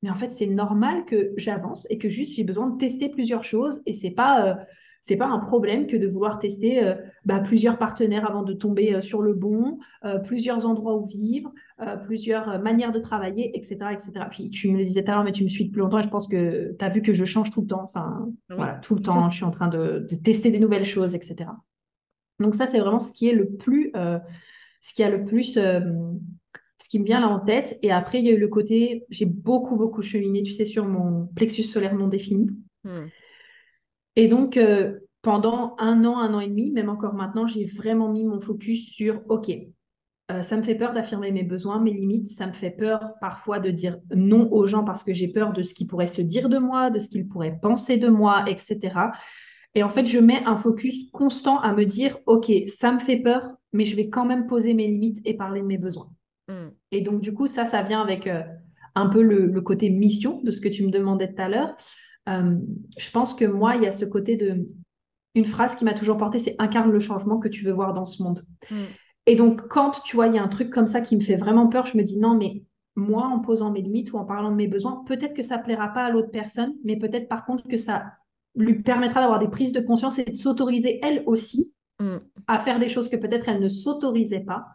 [0.02, 3.44] mais en fait, c'est normal que j'avance et que juste j'ai besoin de tester plusieurs
[3.44, 3.82] choses.
[3.84, 4.56] Et c'est pas
[5.02, 8.94] c'est pas un problème que de vouloir tester euh, bah, plusieurs partenaires avant de tomber
[8.94, 11.52] euh, sur le bon, euh, plusieurs endroits où vivre,
[12.04, 14.12] plusieurs manières de travailler, etc., etc.
[14.30, 16.04] Puis tu me le disais tout à l'heure, mais tu me suis depuis longtemps et
[16.04, 17.82] je pense que tu as vu que je change tout le temps.
[17.82, 21.50] Enfin, voilà, tout le temps, je suis en train de, tester des nouvelles choses, etc.
[22.38, 23.90] Donc ça, c'est vraiment ce qui est le plus,
[24.80, 27.78] ce qui a le plus ce qui me vient là en tête.
[27.82, 30.86] Et après, il y a eu le côté, j'ai beaucoup, beaucoup cheminé, tu sais, sur
[30.86, 32.48] mon plexus solaire non défini.
[32.84, 33.06] Hmm.
[34.16, 38.10] Et donc, euh, pendant un an, un an et demi, même encore maintenant, j'ai vraiment
[38.10, 39.50] mis mon focus sur, OK,
[40.30, 43.58] euh, ça me fait peur d'affirmer mes besoins, mes limites, ça me fait peur parfois
[43.58, 46.48] de dire non aux gens parce que j'ai peur de ce qu'ils pourraient se dire
[46.48, 49.10] de moi, de ce qu'ils pourraient penser de moi, etc.
[49.74, 53.16] Et en fait, je mets un focus constant à me dire, OK, ça me fait
[53.16, 56.10] peur, mais je vais quand même poser mes limites et parler de mes besoins.
[56.48, 56.68] Hmm.
[56.90, 58.42] Et donc, du coup, ça, ça vient avec euh,
[58.94, 61.74] un peu le, côté mission de ce que tu me demandais tout à l'heure.
[62.28, 62.56] Euh,
[62.96, 64.68] je pense que moi, il y a ce côté de...
[65.34, 68.04] Une phrase qui m'a toujours porté, c'est incarne le changement que tu veux voir dans
[68.04, 68.44] ce monde.
[68.70, 68.84] Hmm.
[69.26, 71.36] Et donc, quand tu vois, il y a un truc comme ça qui me fait
[71.36, 72.64] vraiment peur, je me dis non, mais
[72.96, 75.88] moi, en posant mes limites ou en parlant de mes besoins, peut-être que ça plaira
[75.88, 78.12] pas à l'autre personne, mais peut-être par contre que ça
[78.54, 82.18] lui permettra d'avoir des prises de conscience et de s'autoriser elle aussi mm.
[82.46, 84.66] à faire des choses que peut-être elle ne s'autorisait pas,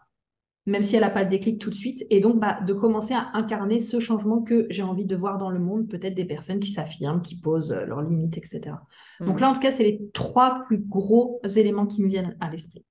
[0.67, 3.13] même si elle n'a pas le déclic tout de suite, et donc bah, de commencer
[3.13, 6.60] à incarner ce changement que j'ai envie de voir dans le monde, peut-être des personnes
[6.60, 8.75] qui s'affirment, qui posent euh, leurs limites, etc.
[9.21, 9.39] Donc mm.
[9.39, 12.86] là, en tout cas, c'est les trois plus gros éléments qui me viennent à l'esprit.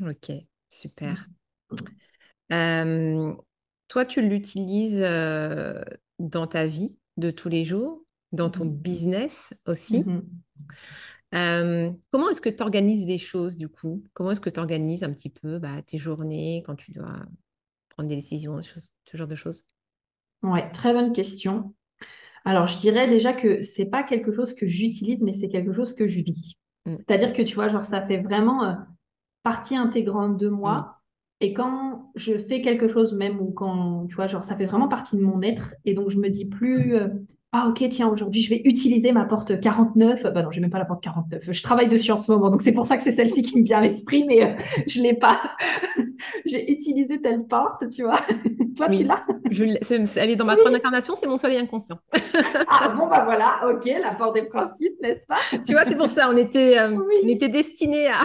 [0.00, 0.32] Ok,
[0.70, 1.28] super.
[1.70, 1.76] Mm.
[2.52, 3.34] Euh,
[3.88, 5.82] toi, tu l'utilises euh,
[6.18, 10.00] dans ta vie de tous les jours dans ton mmh business aussi.
[10.00, 10.22] Mmh
[12.10, 14.02] comment est-ce que tu organises les choses du coup?
[14.12, 17.16] Comment est-ce que tu organises un petit peu bah, tes journées quand tu dois
[17.90, 19.64] prendre des décisions, ce genre de choses?
[20.42, 21.74] Ouais, très bonne question.
[22.44, 25.94] Alors, je dirais déjà que c'est pas quelque chose que j'utilise, mais c'est quelque chose
[25.94, 26.58] que je vis.
[26.84, 26.96] Mmh.
[26.98, 28.74] C'est-à-dire que tu vois, genre, ça fait vraiment euh,
[29.42, 31.00] partie intégrante de moi.
[31.40, 34.88] Et quand je fais quelque chose, même ou quand, tu vois, genre, ça fait vraiment
[34.88, 35.74] partie de mon être.
[35.86, 37.08] Et donc, je me dis plus, euh,
[37.56, 40.24] ah ok, tiens, aujourd'hui, je vais utiliser ma porte 49.
[40.24, 41.44] Bah non, j'ai même pas la porte 49.
[41.52, 43.64] Je travaille dessus en ce moment, donc c'est pour ça que c'est celle-ci qui me
[43.64, 44.54] vient à l'esprit, mais euh,
[44.88, 45.40] je l'ai pas.
[46.46, 48.20] j'ai utilisé telle porte, tu vois.
[48.76, 49.24] Toi, tu l'as?
[50.16, 50.74] Elle est dans ma oui.
[50.74, 51.96] incarnation, c'est mon soleil inconscient.
[52.66, 55.38] ah bon, bah voilà, ok, la porte des principes, n'est-ce pas?
[55.64, 58.18] Tu vois, c'est pour ça, on était, euh, on était destinés à,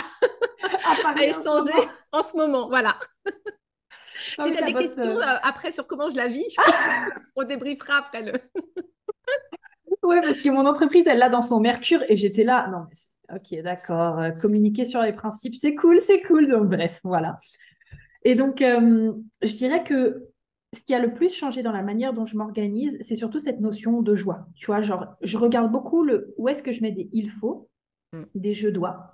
[1.15, 2.95] à, échanger en ce moment, voilà.
[4.39, 6.55] Ah si tu as des questions euh, après sur comment je la vis,
[7.35, 8.33] on débriefera après le.
[10.09, 12.67] Oui, parce que mon entreprise, elle l'a dans son Mercure et j'étais là.
[12.71, 14.17] Non, mais ok, d'accord.
[14.17, 16.47] Euh, communiquer sur les principes, c'est cool, c'est cool.
[16.47, 17.39] Donc, bref, voilà.
[18.25, 20.25] Et donc, euh, je dirais que
[20.75, 23.59] ce qui a le plus changé dans la manière dont je m'organise, c'est surtout cette
[23.59, 24.47] notion de joie.
[24.55, 27.69] Tu vois, genre, je regarde beaucoup le où est-ce que je mets des il faut,
[28.13, 28.23] mm.
[28.33, 29.13] des je dois.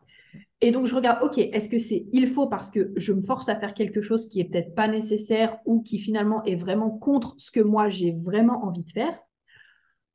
[0.62, 3.50] Et donc, je regarde, OK, est-ce que c'est il faut parce que je me force
[3.50, 7.36] à faire quelque chose qui est peut-être pas nécessaire ou qui finalement est vraiment contre
[7.38, 9.20] ce que moi j'ai vraiment envie de faire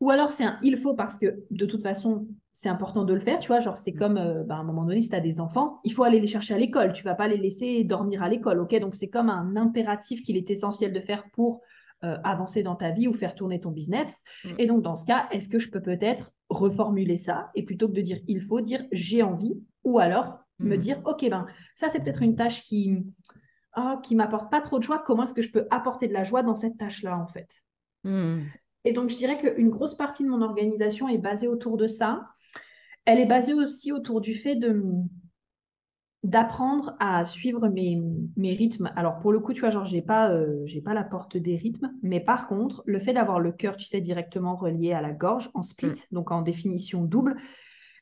[0.01, 3.21] ou alors c'est un il faut parce que de toute façon, c'est important de le
[3.21, 3.61] faire, tu vois.
[3.61, 3.99] Genre, c'est mm.
[3.99, 6.21] comme euh, bah, à un moment donné, si tu as des enfants, il faut aller
[6.21, 6.93] les chercher à l'école.
[6.93, 8.79] Tu vas pas les laisser dormir à l'école, ok?
[8.81, 11.63] Donc, c'est comme un impératif qu'il est essentiel de faire pour
[12.05, 14.23] euh, avancer dans ta vie ou faire tourner ton business.
[14.45, 14.49] Mm.
[14.59, 17.95] Et donc, dans ce cas, est-ce que je peux peut-être reformuler ça et plutôt que
[17.95, 20.79] de dire il faut, dire j'ai envie ou alors me mm.
[20.79, 22.99] dire ok, ben ça, c'est peut-être une tâche qui.
[23.77, 26.25] Oh, qui m'apporte pas trop de joie, comment est-ce que je peux apporter de la
[26.25, 27.49] joie dans cette tâche-là, en fait?
[28.85, 32.27] Et donc, je dirais qu'une grosse partie de mon organisation est basée autour de ça.
[33.05, 34.83] Elle est basée aussi autour du fait de
[36.23, 37.99] d'apprendre à suivre mes,
[38.37, 38.93] mes, rythmes.
[38.95, 41.57] Alors pour le coup, tu vois, genre j'ai pas euh, j'ai pas la porte des
[41.57, 45.13] rythmes, mais par contre, le fait d'avoir le cœur, tu sais, directement relié à la
[45.13, 46.15] gorge en split, mm.
[46.15, 47.37] donc en définition double,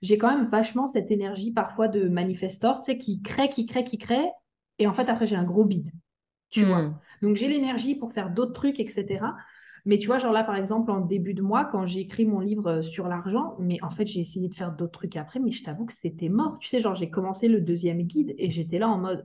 [0.03, 3.85] j'ai quand même vachement cette énergie parfois de manifestor, tu sais, qui crée, qui crée,
[3.85, 4.27] qui crée,
[4.81, 5.93] et en fait après j'ai un gros bide,
[6.51, 6.83] tu vois.
[6.83, 6.99] Mm.
[7.23, 9.21] Donc j'ai l'énergie pour faire d'autres trucs, etc.
[9.85, 12.41] Mais tu vois, genre là, par exemple, en début de mois, quand j'ai écrit mon
[12.41, 15.51] livre euh, sur l'argent, mais en fait, j'ai essayé de faire d'autres trucs après, mais
[15.51, 16.59] je t'avoue que c'était mort.
[16.61, 19.25] Tu sais, genre, j'ai commencé le deuxième guide et j'étais là en mode,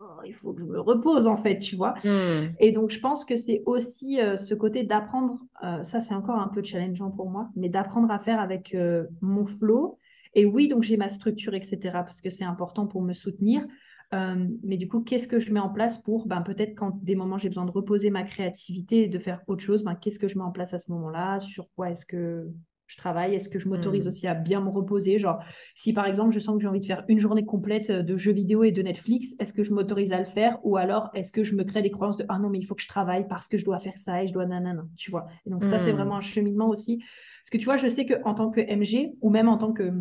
[0.00, 1.94] oh, il faut que je me repose, en fait, tu vois.
[2.04, 2.52] Hmm.
[2.58, 6.38] Et donc, je pense que c'est aussi euh, ce côté d'apprendre, euh, ça, c'est encore
[6.38, 8.76] un peu challengeant pour moi, mais d'apprendre à faire avec
[9.20, 9.98] mon flow.
[10.34, 13.66] Et oui, donc j'ai ma structure, etc., parce que c'est important pour me soutenir.
[14.12, 17.14] Euh, mais du coup, qu'est-ce que je mets en place pour, ben, peut-être quand des
[17.14, 20.26] moments j'ai besoin de reposer ma créativité et de faire autre chose, ben, qu'est-ce que
[20.26, 21.38] je mets en place à ce moment-là?
[21.38, 22.50] Sur quoi est-ce que
[22.88, 23.36] je travaille?
[23.36, 24.08] Est-ce que je m'autorise hmm.
[24.08, 25.20] aussi à bien me reposer?
[25.20, 25.38] Genre,
[25.76, 28.32] si par exemple, je sens que j'ai envie de faire une journée complète de jeux
[28.32, 30.58] vidéo et de Netflix, est-ce que je m'autorise à le faire?
[30.64, 32.74] Ou alors, est-ce que je me crée des croyances de Ah non, mais il faut
[32.74, 35.28] que je travaille parce que je dois faire ça et je dois nanana, tu vois?
[35.46, 36.98] Et donc, ça, c'est vraiment un cheminement aussi.
[36.98, 39.92] Parce que tu vois, je sais qu'en tant que MG ou même en tant que.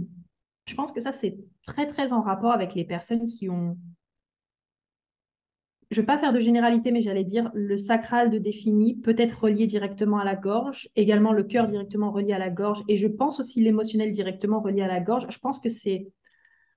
[0.66, 3.78] Je pense que ça, c'est très, très en rapport avec les personnes qui ont
[5.92, 9.16] je ne vais pas faire de généralité, mais j'allais dire le sacral de défini peut
[9.18, 12.96] être relié directement à la gorge, également le cœur directement relié à la gorge, et
[12.96, 15.26] je pense aussi l'émotionnel directement relié à la gorge.
[15.30, 16.08] Je pense que c'est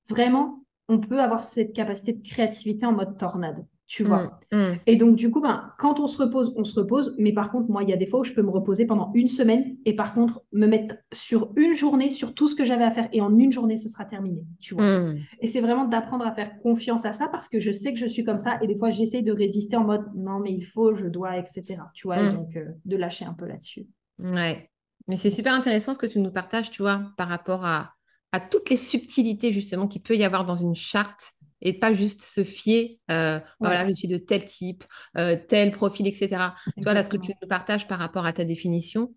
[0.09, 3.67] vraiment, on peut avoir cette capacité de créativité en mode tornade.
[3.93, 4.41] Tu vois.
[4.51, 4.79] Mmh, mmh.
[4.87, 7.15] Et donc, du coup, ben, quand on se repose, on se repose.
[7.19, 9.13] Mais par contre, moi, il y a des fois où je peux me reposer pendant
[9.13, 12.85] une semaine et par contre, me mettre sur une journée, sur tout ce que j'avais
[12.85, 13.11] à faire.
[13.13, 14.99] Et en une journée, ce sera terminé, tu vois.
[14.99, 15.19] Mmh.
[15.43, 18.07] Et c'est vraiment d'apprendre à faire confiance à ça parce que je sais que je
[18.07, 18.59] suis comme ça.
[18.63, 21.83] Et des fois, j'essaie de résister en mode non, mais il faut, je dois, etc.
[21.93, 23.87] Tu vois, donc euh, de lâcher un peu là-dessus.
[24.19, 24.71] Ouais.
[25.07, 27.91] Mais c'est super intéressant ce que tu nous partages, tu vois, par rapport à,
[28.33, 32.23] à toutes les subtilités justement qu'il peut y avoir dans une charte et pas juste
[32.23, 34.85] se fier, euh, voilà, je suis de tel type,
[35.17, 36.29] euh, tel profil, etc.
[36.77, 39.15] Tu vois, là, ce que tu nous partages par rapport à ta définition,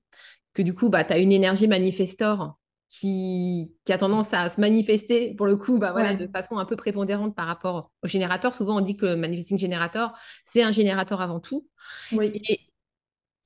[0.54, 4.62] que du coup, bah, tu as une énergie manifestor qui, qui, a tendance à se
[4.62, 8.54] manifester, pour le coup, bah, voilà, de façon un peu prépondérante par rapport au générateur.
[8.54, 10.14] Souvent, on dit que Manifesting Generator,
[10.54, 11.68] c'est un générateur avant tout.
[12.12, 12.42] Oui.
[12.48, 12.60] Et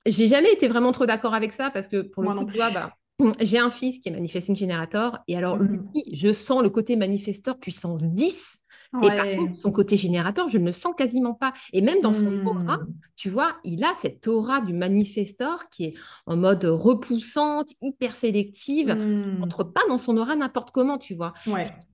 [0.06, 2.70] j'ai jamais été vraiment trop d'accord avec ça parce que, pour le coup, tu vois,
[2.70, 2.92] bah,
[3.40, 6.96] j'ai un fils qui est Manifesting Generator et alors, mmh lui, je sens le côté
[6.96, 8.59] manifestor puissance 10
[9.02, 11.52] et par contre, son côté générateur, je ne le sens quasiment pas.
[11.72, 12.94] Et même dans son aura, mmh.
[13.16, 15.94] tu vois, il a cette aura du manifestor qui est
[16.26, 18.94] en mode repoussante, hyper sélective.
[18.94, 19.38] Mmh.
[19.38, 21.32] n'entre pas dans son aura n'importe comment, tu vois.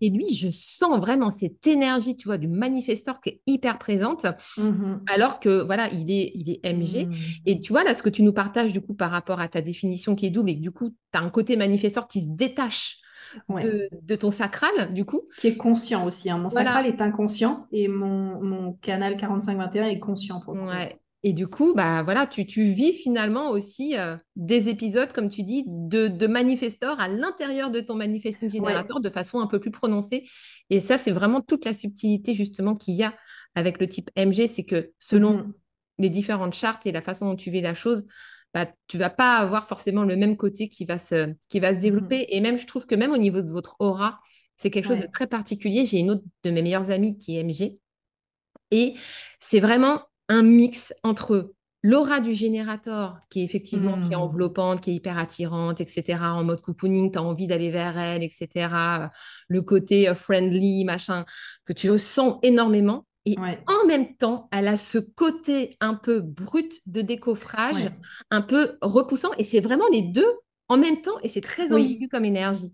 [0.01, 4.27] Et lui, je sens vraiment cette énergie, tu vois, du manifestor qui est hyper présente.
[4.57, 4.75] Mmh
[5.09, 7.09] alors que, voilà, il est, il est MG.
[7.45, 9.61] Et tu vois, là, ce que tu nous partages, du coup, par rapport à ta
[9.61, 12.29] définition qui est double, et que du coup, tu as un côté manifestor qui se
[12.29, 12.99] détache
[13.49, 15.23] de, ton sacral, du coup.
[15.39, 16.31] Qui est conscient aussi.
[16.31, 16.39] Hein.
[16.39, 20.41] Mon sacral est inconscient et mon, mon canal 45-21 est conscient.
[20.41, 20.99] Pour ouais.
[21.23, 25.43] Et du coup, bah voilà, tu, tu vis finalement aussi euh, des épisodes, comme tu
[25.43, 29.73] dis, de, de manifestor à l'intérieur de ton manifesting generator de façon un peu plus
[29.73, 30.29] prononcée.
[30.71, 33.13] Et ça, c'est vraiment toute la subtilité justement qu'il y a
[33.57, 35.53] avec le type MG, c'est que selon mm-hmm.
[35.99, 38.07] les différentes chartes et la façon dont tu vis la chose,
[38.57, 41.77] bah, tu vas pas avoir forcément le même côté qui va se, qui va se
[41.77, 42.27] mmh développer.
[42.31, 44.19] Et même, je trouve que même au niveau de votre aura,
[44.57, 45.85] c'est quelque chose de très particulier.
[45.85, 47.75] J'ai une autre de mes meilleures amies qui est MG.
[48.71, 48.95] Et
[49.41, 54.21] c'est vraiment un mix entre l'aura du générateur, qui est effectivement qui est mmh.
[54.21, 58.23] enveloppante, qui est hyper attirante, etc., en mode cocooning, tu as envie d'aller vers elle,
[58.23, 59.11] etc.,
[59.49, 61.27] le côté euh, friendly, machin,
[61.67, 63.07] que tu ressens énormément.
[63.27, 67.91] Et en même temps, elle a ce côté un peu brut de décoffrage,
[68.31, 69.31] un peu repoussant.
[69.37, 70.33] Et c'est vraiment les deux
[70.69, 71.19] en même temps.
[71.23, 72.73] Et c'est très ambigu comme énergie.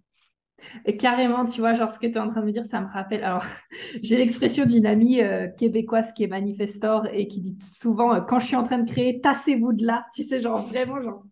[0.98, 2.86] Carrément, tu vois, genre ce que tu es en train de me dire, ça me
[2.86, 3.24] rappelle.
[3.24, 3.44] Alors,
[4.02, 8.38] j'ai l'expression d'une amie euh, québécoise qui est manifestor et qui dit souvent euh, quand
[8.38, 10.06] je suis en train de créer, tassez-vous de là.
[10.14, 11.24] Tu sais, genre vraiment, genre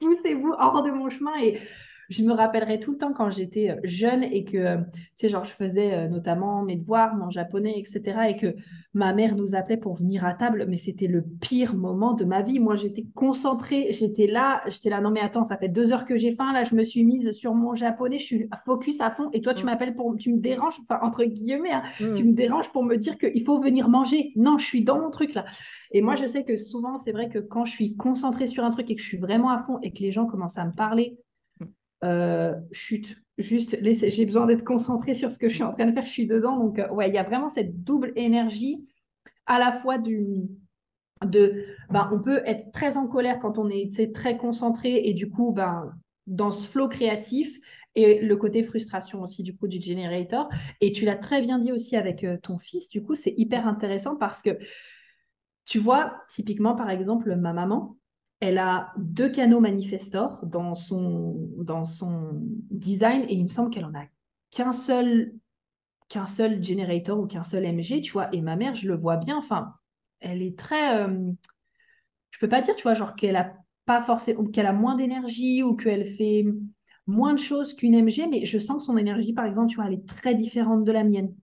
[0.00, 1.36] poussez-vous hors de mon chemin.
[1.42, 1.58] Et
[2.08, 5.28] je me rappellerai tout le temps quand j'étais euh, jeune et que, euh, tu sais,
[5.28, 8.02] genre, je faisais euh, notamment mes devoirs, mon japonais, etc.
[8.28, 8.54] Et que
[8.92, 12.42] ma mère nous appelait pour venir à table, mais c'était le pire moment de ma
[12.42, 12.60] vie.
[12.60, 16.16] Moi, j'étais concentrée, j'étais là, j'étais là, non, mais attends, ça fait deux heures que
[16.16, 19.30] j'ai faim, là, je me suis mise sur mon japonais, je suis focus à fond.
[19.32, 19.66] Et toi, tu mm.
[19.66, 22.12] m'appelles pour, tu me déranges, enfin, entre guillemets, hein, mm.
[22.12, 24.32] tu me déranges pour me dire qu'il faut venir manger.
[24.36, 25.44] Non, je suis dans mon truc là.
[25.90, 28.70] Et moi, je sais que souvent, c'est vrai que quand je suis concentrée sur un
[28.70, 30.72] truc et que je suis vraiment à fond et que les gens commencent à me
[30.72, 31.18] parler,
[32.02, 33.16] euh, chute.
[33.36, 36.10] Juste, j'ai besoin d'être concentrée sur ce que je suis en train de faire, je
[36.10, 36.56] suis dedans.
[36.56, 38.86] Donc, euh, ouais, il y a vraiment cette double énergie
[39.46, 40.48] à la fois du,
[41.24, 45.30] de, ben, on peut être très en colère quand on est très concentré et du
[45.30, 45.92] coup, ben,
[46.26, 47.58] dans ce flow créatif
[47.94, 50.48] et le côté frustration aussi du coup du generator.
[50.80, 53.66] Et tu l'as très bien dit aussi avec euh, ton fils, du coup, c'est hyper
[53.66, 54.58] intéressant parce que
[55.64, 57.96] tu vois, typiquement, par exemple, ma maman,
[58.40, 62.30] elle a deux canaux manifestor dans son, dans son
[62.70, 64.04] design et il me semble qu'elle en a
[64.50, 65.32] qu'un seul
[66.08, 68.28] qu'un seul generator ou qu'un seul MG, tu vois.
[68.34, 69.74] Et ma mère, je le vois bien, enfin,
[70.20, 70.98] elle est très...
[70.98, 71.30] Euh,
[72.30, 73.54] je peux pas dire, tu vois, genre qu'elle a
[73.86, 74.44] pas forcément...
[74.44, 76.44] qu'elle a moins d'énergie ou qu'elle fait
[77.06, 79.86] moins de choses qu'une MG, mais je sens que son énergie, par exemple, tu vois,
[79.86, 81.34] elle est très différente de la mienne.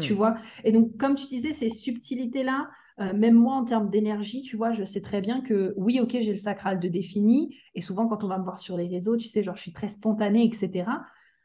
[0.00, 0.16] Tu hmm.
[0.16, 4.56] vois Et donc, comme tu disais, ces subtilités-là, euh, même moi, en termes d'énergie, tu
[4.56, 7.56] vois, je sais très bien que oui, ok, j'ai le sacral de défini.
[7.74, 9.72] Et souvent, quand on va me voir sur les réseaux, tu sais, genre, je suis
[9.72, 10.90] très spontanée, etc.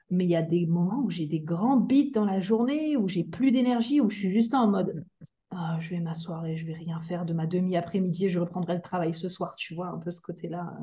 [0.10, 3.08] Mais il y a des moments où j'ai des grands beats dans la journée, où
[3.08, 5.06] j'ai plus d'énergie, où je suis juste en mode
[5.52, 8.76] ah, je vais m'asseoir et je vais rien faire de ma demi-après-midi et je reprendrai
[8.76, 10.74] le travail ce soir, tu vois, un peu ce côté-là.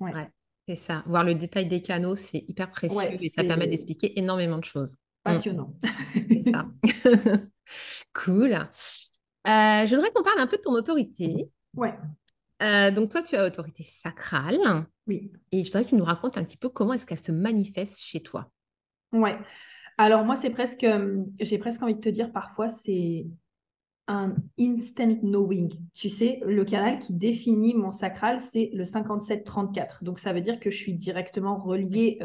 [0.00, 0.12] Ouais.
[0.68, 1.02] c'est ça.
[1.06, 4.92] Voir le détail des canaux, c'est hyper précieux et ça permet d'expliquer énormément de choses.
[4.92, 4.96] Mm.
[5.24, 5.74] Passionnant.
[6.14, 6.68] c'est ça.
[8.14, 8.56] cool.
[9.46, 11.48] Euh, je voudrais qu'on parle un peu de ton autorité.
[11.74, 11.94] Ouais.
[12.62, 14.86] Euh, donc toi, tu as autorité sacrale.
[15.06, 15.30] Oui.
[15.52, 17.98] Et je voudrais que tu nous racontes un petit peu comment est-ce qu'elle se manifeste
[18.00, 18.50] chez toi.
[19.12, 19.38] Ouais.
[19.96, 23.26] Alors moi, c'est presque, euh, j'ai presque envie de te dire parfois, c'est
[24.06, 25.72] un instant knowing.
[25.94, 30.02] Tu sais, le canal qui définit mon sacral, c'est le 57-34.
[30.02, 32.18] Donc ça veut dire que je suis directement reliée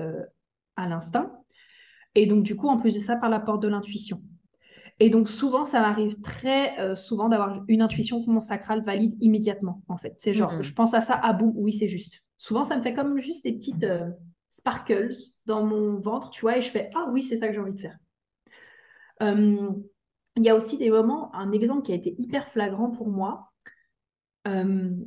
[0.78, 1.32] à l'instinct.
[2.16, 4.22] Et donc du coup, en plus de ça, par la porte de l'intuition.
[5.00, 9.16] Et donc souvent, ça m'arrive très euh, souvent d'avoir une intuition que mon sacral valide
[9.22, 10.14] immédiatement, en fait.
[10.18, 12.22] C'est genre, je pense à ça, ah boum, oui, c'est juste.
[12.38, 14.10] Souvent, ça me fait comme juste des petites euh,
[14.50, 17.60] sparkles dans mon ventre, tu vois, et je fais, ah oui, c'est ça que j'ai
[17.60, 17.98] envie de faire.
[19.22, 19.70] Euh,
[20.36, 23.50] il y a aussi des moments, un exemple qui a été hyper flagrant pour moi,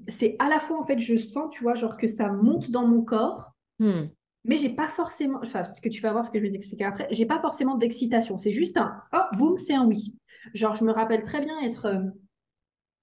[0.08, 2.86] c'est à la fois, en fait, je sens, tu vois, genre que ça monte dans
[2.86, 4.06] mon corps, hmm
[4.46, 6.84] mais j'ai pas forcément, enfin, ce que tu vas voir, ce que je vais t'expliquer
[6.84, 8.36] après, j'ai pas forcément d'excitation.
[8.36, 10.16] C'est juste un, oh, boum, c'est un oui.
[10.54, 12.02] Genre, je me rappelle très bien être, euh,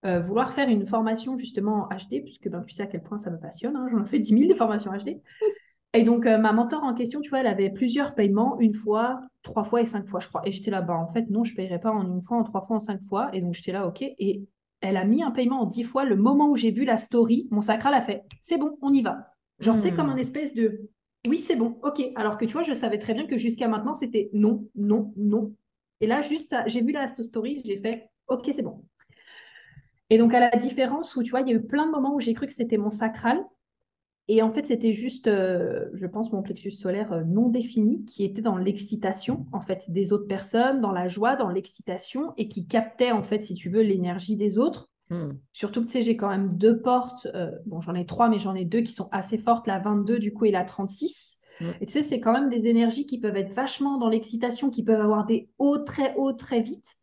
[0.06, 3.18] euh, vouloir faire une formation justement en HD, puisque ben, tu sais à quel point
[3.18, 5.22] ça me passionne, hein, j'en ai fait 10 000 de formations HD.
[5.96, 9.22] Et donc, euh, ma mentor en question, tu vois, elle avait plusieurs paiements, une fois,
[9.44, 10.42] trois fois et cinq fois, je crois.
[10.44, 12.44] Et j'étais là, bas en fait, non, je ne paierai pas en une fois, en
[12.44, 13.30] trois fois, en cinq fois.
[13.32, 14.02] Et donc, j'étais là, OK.
[14.02, 14.44] Et
[14.82, 16.04] elle a mis un paiement en dix fois.
[16.04, 19.04] Le moment où j'ai vu la story, mon sacral a fait, c'est bon, on y
[19.04, 19.34] va.
[19.60, 20.90] Genre, tu sais, comme un espèce de
[21.28, 22.02] oui, c'est bon, ok.
[22.16, 25.56] Alors que tu vois, je savais très bien que jusqu'à maintenant, c'était non, non, non.
[26.02, 28.84] Et là, juste, j'ai vu la story, j'ai fait, ok, c'est bon.
[30.10, 32.14] Et donc, à la différence où, tu vois, il y a eu plein de moments
[32.14, 33.44] où j'ai cru que c'était mon sacral.
[34.28, 38.24] Et en fait, c'était juste, euh, je pense, mon plexus solaire euh, non défini qui
[38.24, 42.68] était dans l'excitation, en fait, des autres personnes, dans la joie, dans l'excitation, et qui
[42.68, 44.90] captait, en fait, si tu veux, l'énergie des autres.
[45.14, 45.38] Hmm.
[45.52, 47.28] Surtout que tu sais, j'ai quand même deux portes.
[47.36, 50.18] Euh, bon, j'en ai trois, mais j'en ai deux qui sont assez fortes, la 22
[50.18, 51.40] du coup et la 36.
[51.62, 51.70] Hmm.
[51.82, 54.84] Et tu sais, c'est quand même des énergies qui peuvent être vachement dans l'excitation, qui
[54.84, 56.96] peuvent avoir des hauts très hauts très vite.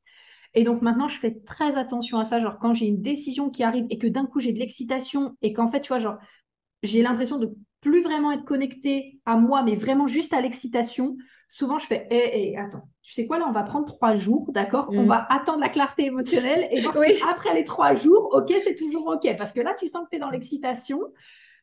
[0.54, 2.40] Et donc maintenant, je fais très attention à ça.
[2.40, 5.52] Genre, quand j'ai une décision qui arrive et que d'un coup j'ai de l'excitation et
[5.52, 6.18] qu'en fait, tu vois, genre,
[6.82, 11.16] j'ai l'impression de plus vraiment être connectée à moi, mais vraiment juste à l'excitation,
[11.48, 14.50] souvent je fais hé, hé, attends, tu sais quoi, là, on va prendre trois jours,
[14.52, 14.88] d'accord?
[14.92, 15.08] On mm.
[15.08, 19.06] va attendre la clarté émotionnelle et voir si après les trois jours, ok, c'est toujours
[19.06, 19.36] ok.
[19.36, 21.00] Parce que là, tu sens que tu es dans l'excitation.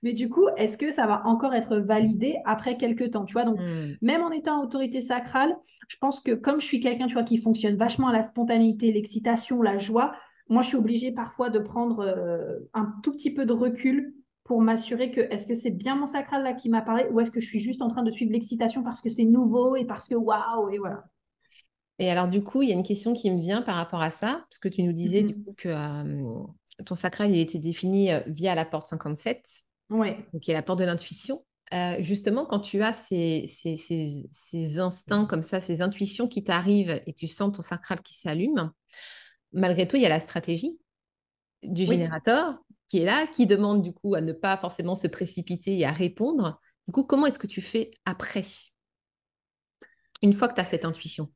[0.04, 3.26] Mais du coup, est-ce que ça va encore être validé après quelques temps?
[3.26, 3.96] Tu vois, donc mm.
[4.02, 5.56] même en étant autorité sacrale,
[5.88, 8.92] je pense que comme je suis quelqu'un, tu vois, qui fonctionne vachement à la spontanéité,
[8.92, 10.14] l'excitation, la joie,
[10.50, 14.14] moi, je suis obligée parfois de prendre euh, un tout petit peu de recul
[14.48, 17.32] pour m'assurer que est-ce que c'est bien mon sacral là qui m'a parlé ou est-ce
[17.32, 20.08] que je suis juste en train de suivre l'excitation parce que c'est nouveau et parce
[20.08, 21.04] que waouh et voilà.
[22.00, 24.10] Et alors du coup, il y a une question qui me vient par rapport à
[24.10, 25.44] ça, parce que tu nous disais du mm-hmm.
[25.44, 29.46] coup que euh, ton sacral il était défini euh, via la porte 57,
[29.90, 30.16] oui.
[30.42, 31.44] qui est la porte de l'intuition.
[31.74, 37.02] Euh, justement, quand tu as ces, ces, ces, instincts comme ça, ces intuitions qui t'arrivent
[37.06, 38.72] et tu sens ton sacral qui s'allume,
[39.52, 40.80] malgré tout, il y a la stratégie
[41.64, 45.78] du générateur qui est là, qui demande du coup à ne pas forcément se précipiter
[45.78, 46.60] et à répondre.
[46.88, 48.44] Du coup, comment est-ce que tu fais après
[50.22, 51.30] Une fois que tu as cette intuition?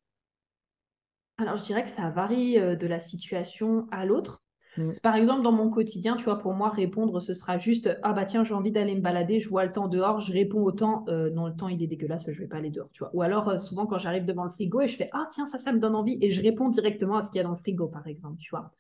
[1.38, 4.44] Alors, je dirais que ça varie euh, de la situation à l'autre.
[4.78, 4.92] Mm.
[5.04, 8.26] Par exemple, dans mon quotidien, tu vois, pour moi, répondre, ce sera juste Ah bah
[8.26, 11.04] tiens, j'ai envie d'aller me balader, je vois le temps dehors, je réponds au temps,
[11.10, 13.12] euh, non, le temps il est dégueulasse, je vais pas aller dehors, tu vois.
[13.14, 15.58] Ou alors, euh, souvent, quand j'arrive devant le frigo et je fais Ah tiens, ça,
[15.58, 17.58] ça me donne envie, et je réponds directement à ce qu'il y a dans le
[17.58, 18.72] frigo, par exemple, tu vois.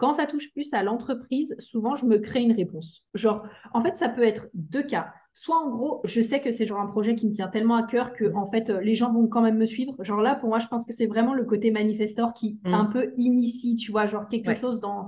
[0.00, 3.04] Quand ça touche plus à l'entreprise, souvent, je me crée une réponse.
[3.14, 5.12] Genre, en fait, ça peut être deux cas.
[5.34, 7.84] Soit en gros, je sais que c'est genre un projet qui me tient tellement à
[7.84, 9.94] cœur que en fait, les gens vont quand même me suivre.
[10.02, 12.74] Genre là, pour moi, je pense que c'est vraiment le côté manifestor qui mm.
[12.74, 15.06] un peu initie, tu vois, genre quelque chose dans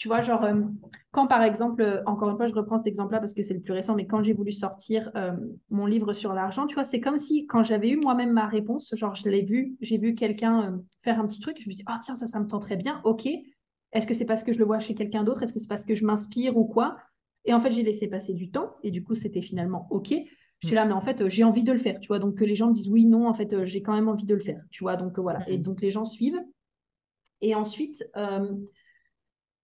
[0.00, 0.62] tu vois, genre, euh,
[1.10, 3.60] quand par exemple, euh, encore une fois, je reprends cet exemple-là parce que c'est le
[3.60, 5.32] plus récent, mais quand j'ai voulu sortir euh,
[5.68, 8.94] mon livre sur l'argent, tu vois, c'est comme si quand j'avais eu moi-même ma réponse,
[8.96, 11.98] genre, je l'ai vu, j'ai vu quelqu'un faire un petit truc, je me dis, ah
[12.00, 13.28] tiens, ça, ça me tend très bien, ok,
[13.92, 15.42] est-ce que c'est parce que je le vois chez quelqu'un d'autre?
[15.42, 16.96] Est-ce que c'est parce que je m'inspire ou quoi?
[17.44, 20.12] Et en fait, j'ai laissé passer du temps et du coup, c'était finalement OK.
[20.60, 22.18] Je suis là, mais en fait, j'ai envie de le faire, tu vois.
[22.18, 24.34] Donc, que les gens me disent oui, non, en fait, j'ai quand même envie de
[24.34, 24.96] le faire, tu vois.
[24.96, 25.48] Donc, voilà.
[25.48, 26.40] Et donc, les gens suivent.
[27.40, 28.54] Et ensuite, euh,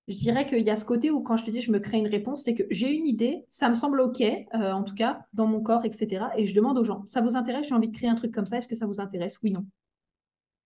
[0.09, 1.99] je dirais qu'il y a ce côté où, quand je te dis je me crée
[1.99, 5.27] une réponse, c'est que j'ai une idée, ça me semble OK, euh, en tout cas,
[5.33, 6.27] dans mon corps, etc.
[6.37, 7.67] Et je demande aux gens, ça vous intéresse?
[7.69, 9.39] J'ai envie de créer un truc comme ça, est-ce que ça vous intéresse?
[9.43, 9.67] Oui, non.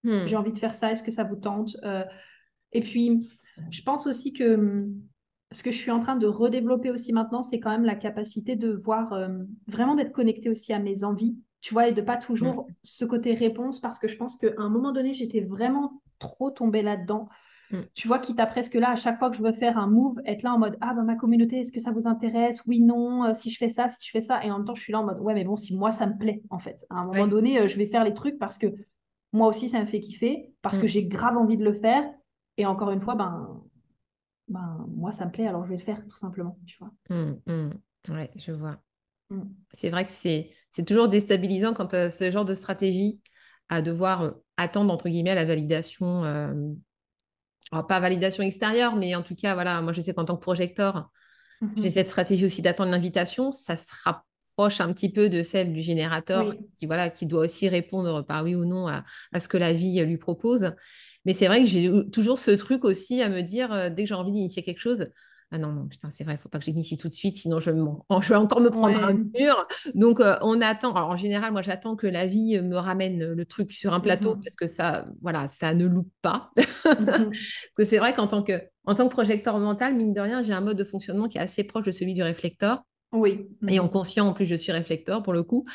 [0.04, 0.26] Hmm.
[0.26, 2.04] J'ai envie de faire ça, est-ce que ça vous tente euh,
[2.72, 3.26] Et puis,
[3.70, 4.94] je pense aussi que hum,
[5.52, 8.56] ce que je suis en train de redévelopper aussi maintenant, c'est quand même la capacité
[8.56, 9.28] de voir, euh,
[9.66, 12.74] vraiment d'être connecté aussi à mes envies, tu vois, et de pas toujours mm.
[12.82, 16.82] ce côté réponse, parce que je pense qu'à un moment donné, j'étais vraiment trop tombée
[16.82, 17.28] là-dedans.
[17.72, 17.80] Mm.
[17.94, 20.20] Tu vois, quitte à presque là, à chaque fois que je veux faire un move,
[20.24, 22.62] être là en mode Ah, bah, ma communauté, est-ce que ça vous intéresse?
[22.66, 24.44] Oui, non, euh, si je fais ça, si je fais ça.
[24.44, 26.06] Et en même temps, je suis là en mode Ouais, mais bon, si moi, ça
[26.06, 26.86] me plaît, en fait.
[26.90, 28.68] À un moment donné, euh, je vais faire les trucs parce que
[29.32, 30.88] moi aussi, ça me fait kiffer, parce que mm.
[30.88, 32.08] j'ai grave envie de le faire.
[32.60, 33.58] Et encore une fois, ben,
[34.48, 36.92] ben, moi, ça me plaît, alors je vais le faire tout simplement, tu vois.
[37.08, 38.12] Mmh, mmh.
[38.12, 38.76] Ouais, je vois.
[39.30, 39.44] Mmh.
[39.72, 43.18] C'est vrai que c'est, c'est toujours déstabilisant quand tu ce genre de stratégie
[43.70, 46.22] à devoir euh, attendre, entre guillemets, la validation.
[46.24, 46.52] Euh,
[47.88, 51.10] pas validation extérieure, mais en tout cas, voilà, moi, je sais qu'en tant que projecteur,
[51.78, 53.52] j'ai cette stratégie aussi d'attendre l'invitation.
[53.52, 57.70] Ça se rapproche un petit peu de celle du générateur qui, voilà, qui doit aussi
[57.70, 60.74] répondre par oui ou non à, à ce que la vie lui propose.
[61.24, 64.08] Mais c'est vrai que j'ai toujours ce truc aussi à me dire, euh, dès que
[64.08, 65.10] j'ai envie d'initier quelque chose,
[65.52, 67.14] ah non, non, putain, c'est vrai, il ne faut pas que je l'initie tout de
[67.14, 67.70] suite, sinon je,
[68.20, 69.66] je vais encore me prendre un mur.
[69.94, 70.94] Donc, euh, on attend.
[70.94, 74.36] Alors, en général, moi, j'attends que la vie me ramène le truc sur un plateau
[74.36, 76.50] mmh parce que ça, voilà, ça ne loupe pas.
[76.56, 76.62] Mmh
[77.04, 77.30] parce
[77.76, 80.52] que c'est vrai qu'en tant que, en tant que projecteur mental, mine de rien, j'ai
[80.52, 82.84] un mode de fonctionnement qui est assez proche de celui du réflecteur.
[83.12, 83.48] Oui.
[83.66, 85.66] Et en mmh conscient, en plus, je suis réflecteur pour le coup.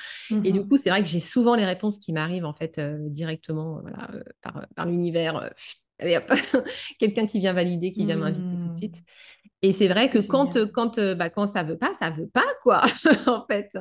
[0.44, 2.98] Et du coup, c'est vrai que j'ai souvent les réponses qui m'arrivent en fait euh,
[3.10, 5.52] directement voilà, euh, par, par l'univers.
[6.00, 6.32] allez hop,
[7.00, 8.96] quelqu'un qui vient valider, qui vient m'inviter tout de suite.
[9.62, 12.46] Et c'est vrai que quand, quand, euh, bah, quand ça veut pas, ça veut pas,
[12.62, 12.84] quoi,
[13.28, 13.72] en fait.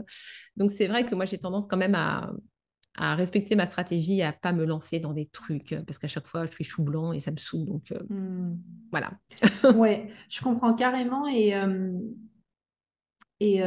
[0.56, 2.32] Donc, c'est vrai que moi, j'ai tendance quand même à,
[2.96, 6.46] à respecter ma stratégie, à pas me lancer dans des trucs, parce qu'à chaque fois,
[6.46, 7.66] je suis chou blanc et ça me saoule.
[7.66, 8.58] Donc, euh, mmh.
[8.90, 9.12] voilà.
[9.74, 11.26] ouais, je comprends carrément.
[11.26, 11.92] Et, euh,
[13.40, 13.60] et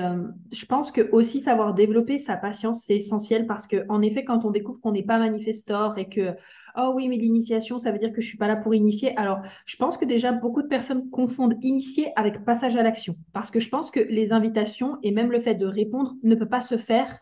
[0.51, 4.45] je pense que aussi savoir développer sa patience, c'est essentiel parce que, en effet, quand
[4.45, 6.35] on découvre qu'on n'est pas manifestor et que
[6.77, 9.15] oh oui, mais l'initiation, ça veut dire que je suis pas là pour initier.
[9.17, 13.51] Alors, je pense que déjà beaucoup de personnes confondent initier avec passage à l'action, parce
[13.51, 16.61] que je pense que les invitations et même le fait de répondre ne peut pas
[16.61, 17.19] se faire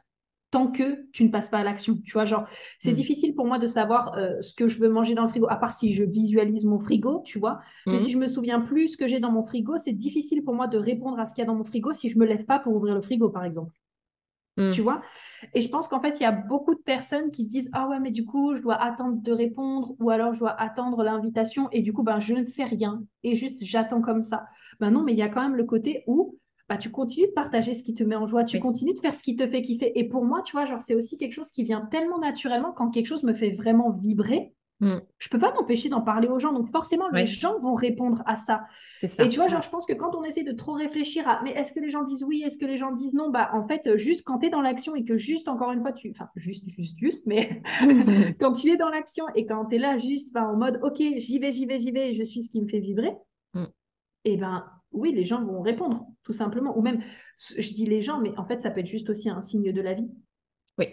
[0.55, 1.97] tant que tu ne passes pas à l'action.
[2.05, 2.47] Tu vois, genre,
[2.79, 2.95] c'est hmm.
[2.95, 5.57] difficile pour moi de savoir euh, ce que je veux manger dans le frigo, à
[5.57, 7.59] part si je visualise mon frigo, tu vois.
[7.87, 8.13] Mais si hmm.
[8.13, 10.77] je me souviens plus ce que j'ai dans mon frigo, c'est difficile pour moi de
[10.77, 12.73] répondre à ce qu'il y a dans mon frigo si je me lève pas pour
[12.73, 13.73] ouvrir le frigo, par exemple.
[14.55, 14.71] Hmm.
[14.71, 15.01] Tu vois?
[15.53, 17.89] Et je pense qu'en fait, il y a beaucoup de personnes qui se disent Ah
[17.89, 21.67] ouais, mais du coup, je dois attendre de répondre ou alors je dois attendre l'invitation
[21.73, 24.45] et du coup, ben, je ne fais rien et juste j'attends comme ça.
[24.79, 27.33] Ben non, mais il y a quand même le côté où bah, tu continues de
[27.33, 29.61] partager ce qui te met en joie, tu continues de faire ce qui te fait
[29.61, 29.97] kiffer.
[29.99, 32.89] Et pour moi, tu vois, genre, c'est aussi quelque chose qui vient tellement naturellement quand
[32.89, 35.01] quelque chose me fait vraiment vibrer je mm.
[35.19, 36.53] Je peux pas m'empêcher d'en parler aux gens.
[36.53, 38.65] Donc forcément, les gens vont répondre à ça.
[38.97, 39.23] ça.
[39.23, 41.51] Et tu vois, genre, je pense que quand on essaie de trop réfléchir à mais
[41.51, 43.97] est-ce que les gens disent oui, est-ce que les gens disent non, bah en fait,
[43.97, 46.11] juste quand tu es dans l'action et que juste, encore une fois, tu.
[46.11, 47.61] Enfin, juste, juste, juste, mais
[48.39, 51.01] quand tu es dans l'action et quand tu es là juste bah, en mode ok,
[51.17, 53.15] j'y vais, j'y vais, j'y vais, je suis ce qui me fait vibrer,
[53.53, 53.63] mm.
[54.25, 54.65] et eh ben
[54.95, 56.77] oui, les gens vont répondre, tout simplement.
[56.77, 57.01] Ou même,
[57.57, 59.81] je dis les gens, mais en fait, ça peut être juste aussi un signe de
[59.81, 60.09] la vie.
[60.77, 60.87] Oui.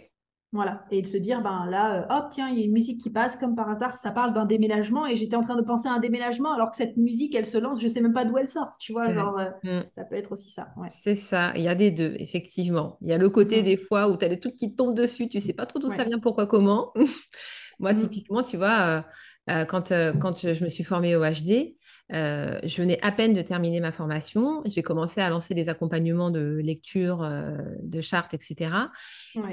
[0.52, 0.84] Voilà.
[0.90, 3.08] Et de se dire, ben là, euh, hop, tiens, il y a une musique qui
[3.08, 5.92] passe, comme par hasard, ça parle d'un déménagement, et j'étais en train de penser à
[5.92, 8.48] un déménagement, alors que cette musique, elle se lance, je sais même pas d'où elle
[8.48, 9.84] sort, tu vois, genre, euh, mm.
[9.92, 10.68] ça peut être aussi ça.
[11.02, 12.98] C'est ça, il y a des deux, effectivement.
[13.00, 13.64] Il y a le côté mm.
[13.64, 15.88] des fois où tu as des trucs qui tombent dessus, tu sais pas trop d'où
[15.88, 16.92] ça vient, pourquoi, comment.
[17.78, 17.98] Moi, mm.
[17.98, 19.04] typiquement, tu vois,
[19.48, 19.90] euh, quand,
[20.20, 21.76] quand je me suis formée au HD,
[22.12, 24.62] euh, je venais à peine de terminer ma formation.
[24.66, 28.70] J'ai commencé à lancer des accompagnements de lecture, euh, de chartes, etc.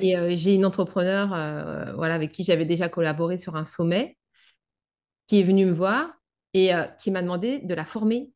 [0.02, 1.30] Et euh, j'ai une entrepreneur
[1.96, 4.18] voilà, avec qui j'avais déjà collaboré sur un sommet
[5.28, 6.12] qui est venue me voir
[6.54, 8.32] et qui m'a demandé de la former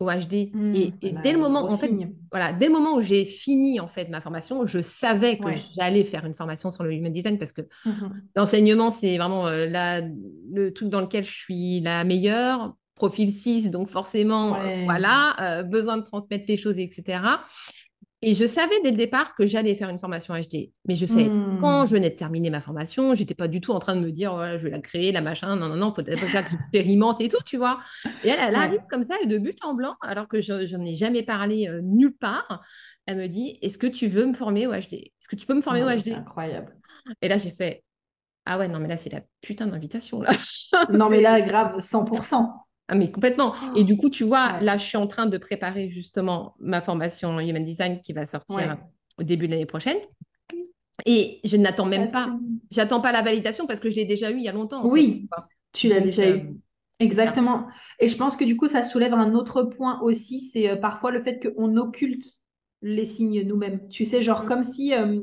[0.00, 0.50] au HD.
[0.54, 1.90] Mmh, et, dès le moment, en fait,
[2.30, 6.04] voilà, dès le moment où j'ai fini en fait ma formation, je savais que j'allais
[6.04, 7.90] faire une formation sur le human design parce que mmh
[8.34, 14.56] l'enseignement, c'est vraiment le truc dans lequel je suis la meilleure profil 6, donc forcément,
[14.56, 17.20] euh, voilà, euh, besoin de transmettre les choses, etc.
[18.20, 20.72] Et je savais dès le départ que j'allais faire une formation HD.
[20.88, 21.58] Mais je sais, hmm.
[21.60, 24.10] quand je venais de terminer ma formation, j'étais pas du tout en train de me
[24.10, 25.54] dire, je vais la créer, la machin.
[25.54, 27.78] Non, non, non, il faut déjà que j'expérimente et tout, tu vois.
[28.24, 30.84] Et elle, elle arrive comme ça, et de but en blanc, alors que je n'en
[30.84, 32.62] ai jamais parlé euh, nulle part.
[33.06, 35.54] Elle me dit, est-ce que tu veux me former au HD Est-ce que tu peux
[35.54, 36.76] me former au HD C'est incroyable.
[37.22, 37.84] Et là, j'ai fait,
[38.50, 40.30] ah ouais, non, mais là, c'est la putain d'invitation, là.
[40.90, 42.50] non, mais là, grave, 100%.
[42.88, 43.54] Ah, mais complètement.
[43.76, 47.28] Et du coup, tu vois, là, je suis en train de préparer justement ma formation
[47.28, 48.78] en Human Design qui va sortir
[49.18, 49.98] au début de l'année prochaine.
[51.04, 52.34] Et je n'attends même pas.
[52.70, 54.86] J'attends pas la validation parce que je l'ai déjà eu il y a longtemps.
[54.86, 55.28] Oui,
[55.72, 56.38] tu l'as déjà eu.
[56.38, 56.52] Euh,
[56.98, 57.68] Exactement.
[58.00, 61.12] Et je pense que du coup, ça soulève un autre point aussi, c'est euh, parfois
[61.12, 62.24] le fait qu'on occulte
[62.82, 63.86] les signes nous-mêmes.
[63.88, 64.46] Tu sais, genre mm.
[64.46, 65.20] comme si, euh,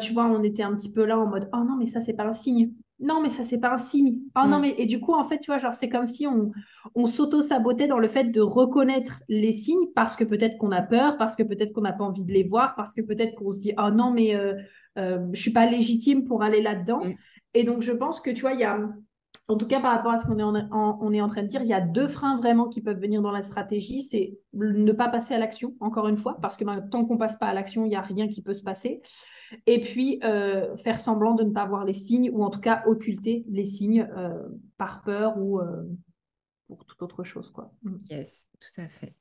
[0.00, 2.14] tu vois, on était un petit peu là en mode, oh non, mais ça, c'est
[2.14, 4.20] pas un signe non, mais ça, c'est pas un signe.
[4.36, 4.62] Oh non, mm.
[4.62, 6.52] mais et du coup, en fait, tu vois, genre, c'est comme si on,
[6.94, 11.18] on s'auto-sabotait dans le fait de reconnaître les signes parce que peut-être qu'on a peur,
[11.18, 13.60] parce que peut-être qu'on n'a pas envie de les voir, parce que peut-être qu'on se
[13.60, 14.54] dit, oh non, mais euh,
[14.98, 17.04] euh, je suis pas légitime pour aller là-dedans.
[17.04, 17.14] Mm.
[17.54, 18.78] Et donc, je pense que, tu vois, il y a,
[19.48, 21.72] en tout cas, par rapport à ce qu'on est en, train de dire, il y
[21.72, 24.02] a deux freins vraiment qui peuvent venir dans la stratégie.
[24.02, 27.38] C'est ne pas passer à l'action, encore une fois, parce que ben, tant qu'on passe
[27.38, 29.02] pas à l'action, il n'y a rien qui peut se passer.
[29.66, 32.82] Et puis, euh, faire semblant de ne pas voir les signes, ou en tout cas
[32.86, 35.84] occulter les signes euh, par peur ou euh,
[36.66, 37.50] pour toute autre chose.
[37.50, 37.72] Quoi.
[37.82, 37.96] Mm.
[38.10, 39.14] Yes, tout à fait.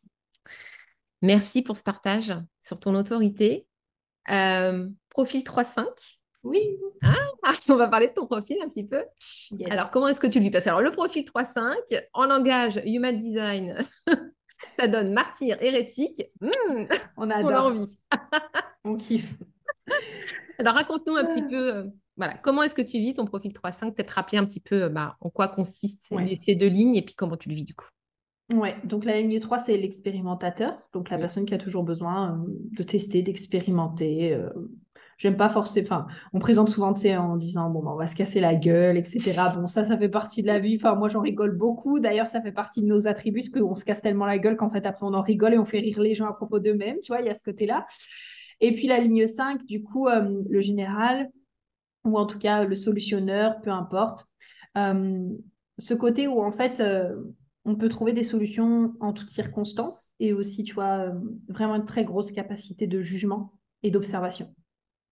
[1.21, 3.67] Merci pour ce partage sur ton autorité.
[4.25, 6.17] profil 3.5.
[6.45, 6.77] Oui.
[7.01, 7.15] Ah,
[7.69, 9.03] on va parler de ton profil un petit peu.
[9.69, 13.77] Alors, comment est-ce que tu lui passes Alors, le profil 3.5, en langage Human Design,
[14.79, 16.23] ça donne martyr hérétique.
[16.39, 16.85] Hmm,
[17.17, 17.97] on a envie.
[18.85, 19.33] on kiffe.
[20.57, 21.83] Alors raconte-nous un petit peu euh,
[22.17, 25.17] voilà, comment est-ce que tu vis ton profil 3.5 Peut-être rappeler un petit peu bah,
[25.19, 27.87] en quoi consistent ces deux lignes et puis comment tu le vis du coup.
[28.53, 32.45] Ouais, donc la ligne 3, c'est l'expérimentateur, donc la personne qui a toujours besoin euh,
[32.77, 34.33] de tester, d'expérimenter.
[34.33, 34.49] Euh,
[35.17, 38.07] j'aime pas forcément, enfin, on présente souvent, tu sais, en disant, bon, bah, on va
[38.07, 39.19] se casser la gueule, etc.
[39.55, 40.75] Bon, ça, ça fait partie de la vie.
[40.75, 41.99] Enfin, moi, j'en rigole beaucoup.
[41.99, 44.69] D'ailleurs, ça fait partie de nos attributs, parce qu'on se casse tellement la gueule qu'en
[44.69, 47.11] fait, après, on en rigole et on fait rire les gens à propos d'eux-mêmes, tu
[47.11, 47.85] vois, il y a ce côté-là.
[48.61, 51.29] Et puis la ligne 5, du coup, euh, le général,
[52.05, 54.25] ou en tout cas le solutionneur, peu importe.
[54.75, 56.81] ce côté où, en fait,
[57.65, 61.13] on peut trouver des solutions en toutes circonstances et aussi, tu vois, euh,
[61.49, 64.53] vraiment une très grosse capacité de jugement et d'observation.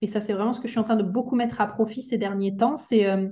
[0.03, 2.01] Et ça, c'est vraiment ce que je suis en train de beaucoup mettre à profit
[2.01, 2.77] ces derniers temps.
[2.77, 3.27] C'est, euh,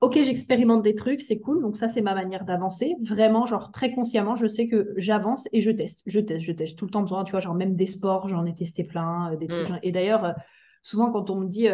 [0.00, 1.62] OK, j'expérimente des trucs, c'est cool.
[1.62, 2.94] Donc ça, c'est ma manière d'avancer.
[3.02, 6.02] Vraiment, genre très consciemment, je sais que j'avance et je teste.
[6.06, 8.44] Je teste, je teste tout le temps besoin, tu vois, genre même des sports, j'en
[8.46, 9.70] ai testé plein, euh, des trucs.
[9.70, 9.78] Mm.
[9.82, 10.34] Et d'ailleurs,
[10.82, 11.68] souvent quand on me dit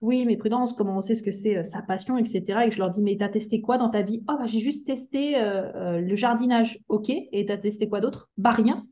[0.00, 2.64] oui, mais prudence, comment on sait ce que c'est euh, sa passion, etc.
[2.64, 4.22] Et que je leur dis, mais t'as testé quoi dans ta vie?
[4.28, 6.78] Oh, bah, j'ai juste testé euh, euh, le jardinage.
[6.88, 7.10] Ok.
[7.10, 8.30] Et t'as testé quoi d'autre?
[8.36, 8.86] Bah, rien.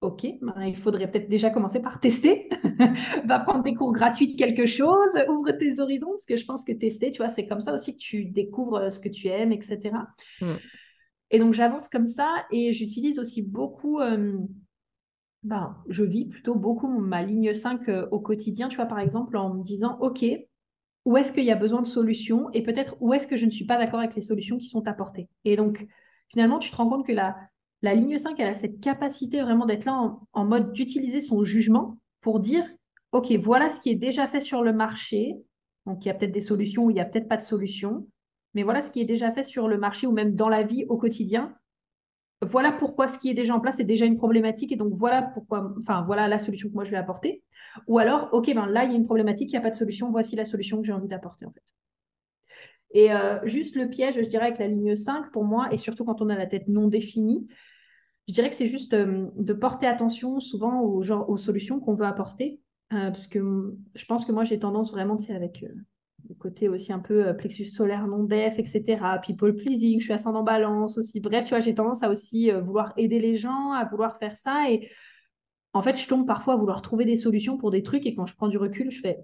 [0.00, 2.48] Ok, bah, il faudrait peut-être déjà commencer par tester.
[3.26, 6.64] Va prendre des cours gratuits de quelque chose, ouvre tes horizons, parce que je pense
[6.64, 9.52] que tester, tu vois, c'est comme ça aussi que tu découvres ce que tu aimes,
[9.52, 9.80] etc.
[10.40, 10.54] Mm.
[11.30, 14.00] Et donc, j'avance comme ça et j'utilise aussi beaucoup
[15.42, 19.36] ben, je vis plutôt beaucoup ma ligne 5 euh, au quotidien, tu vois, par exemple,
[19.36, 20.24] en me disant, OK,
[21.04, 22.50] où est-ce qu'il y a besoin de solutions?
[22.52, 24.86] Et peut-être où est-ce que je ne suis pas d'accord avec les solutions qui sont
[24.86, 25.28] apportées?
[25.44, 25.86] Et donc,
[26.28, 27.36] finalement, tu te rends compte que la,
[27.82, 31.98] la ligne 5, elle a cette capacité vraiment d'être là en, mode d'utiliser son jugement
[32.20, 32.64] pour dire,
[33.12, 35.36] OK, voilà ce qui est déjà fait sur le marché.
[35.86, 38.06] Donc, il y a peut-être des solutions ou il n'y a peut-être pas de solutions.
[38.54, 40.84] Mais voilà ce qui est déjà fait sur le marché ou même dans la vie
[40.88, 41.54] au quotidien
[42.40, 45.22] voilà pourquoi ce qui est déjà en place est déjà une problématique et donc voilà
[45.22, 47.42] pourquoi, enfin voilà la solution que moi je vais apporter.
[47.86, 49.76] Ou alors, ok, ben là il y a une problématique, il n'y a pas de
[49.76, 51.62] solution, voici la solution que j'ai envie d'apporter en fait.
[52.92, 56.04] Et euh, juste le piège, je dirais, avec la ligne 5 pour moi, et surtout
[56.04, 57.46] quand on a la tête non définie,
[58.28, 62.60] je dirais que c'est juste euh, de porter attention souvent aux, solutions qu'on veut apporter.
[62.92, 65.64] Euh, parce que je pense que moi j'ai tendance vraiment, c'est avec
[66.28, 69.18] le côté aussi un peu euh, plexus solaire non def, etc.
[69.24, 71.20] People pleasing, je suis ascendant balance aussi.
[71.20, 74.36] Bref, tu vois, j'ai tendance à aussi euh, vouloir aider les gens, à vouloir faire
[74.36, 74.70] ça.
[74.70, 74.90] Et
[75.72, 78.06] en fait, je tombe parfois à vouloir trouver des solutions pour des trucs.
[78.06, 79.18] Et quand je prends du recul, je fais,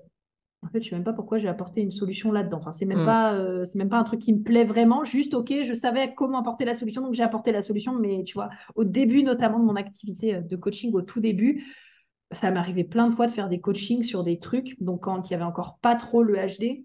[0.64, 2.58] en fait, je sais même pas pourquoi j'ai apporté une solution là-dedans.
[2.58, 3.06] Enfin, c'est même mm.
[3.06, 5.04] pas, euh, c'est même pas un truc qui me plaît vraiment.
[5.04, 7.98] Juste, ok, je savais comment apporter la solution, donc j'ai apporté la solution.
[7.98, 11.64] Mais tu vois, au début, notamment de mon activité de coaching, au tout début,
[12.32, 14.80] ça m'arrivait plein de fois de faire des coachings sur des trucs.
[14.80, 16.84] Donc, quand il y avait encore pas trop le HD,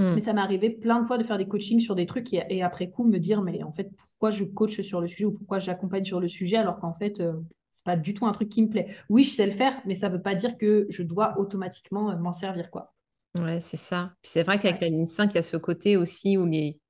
[0.00, 0.14] Mm.
[0.14, 2.62] Mais ça m'est arrivé plein de fois de faire des coachings sur des trucs et,
[2.62, 5.58] après coup me dire, mais en fait, pourquoi je coach sur le sujet ou pourquoi
[5.58, 7.32] j'accompagne sur le sujet alors qu'en fait, ce euh,
[7.72, 8.88] c'est pas du tout un truc qui me plaît?
[9.08, 12.16] Oui, je sais le faire, mais ça veut pas dire que je dois automatiquement euh,
[12.16, 12.94] m'en servir, quoi.
[13.34, 14.12] Ouais, c'est ça.
[14.22, 16.80] c'est vrai qu'avec la ligne 5, il y a ce côté aussi où les,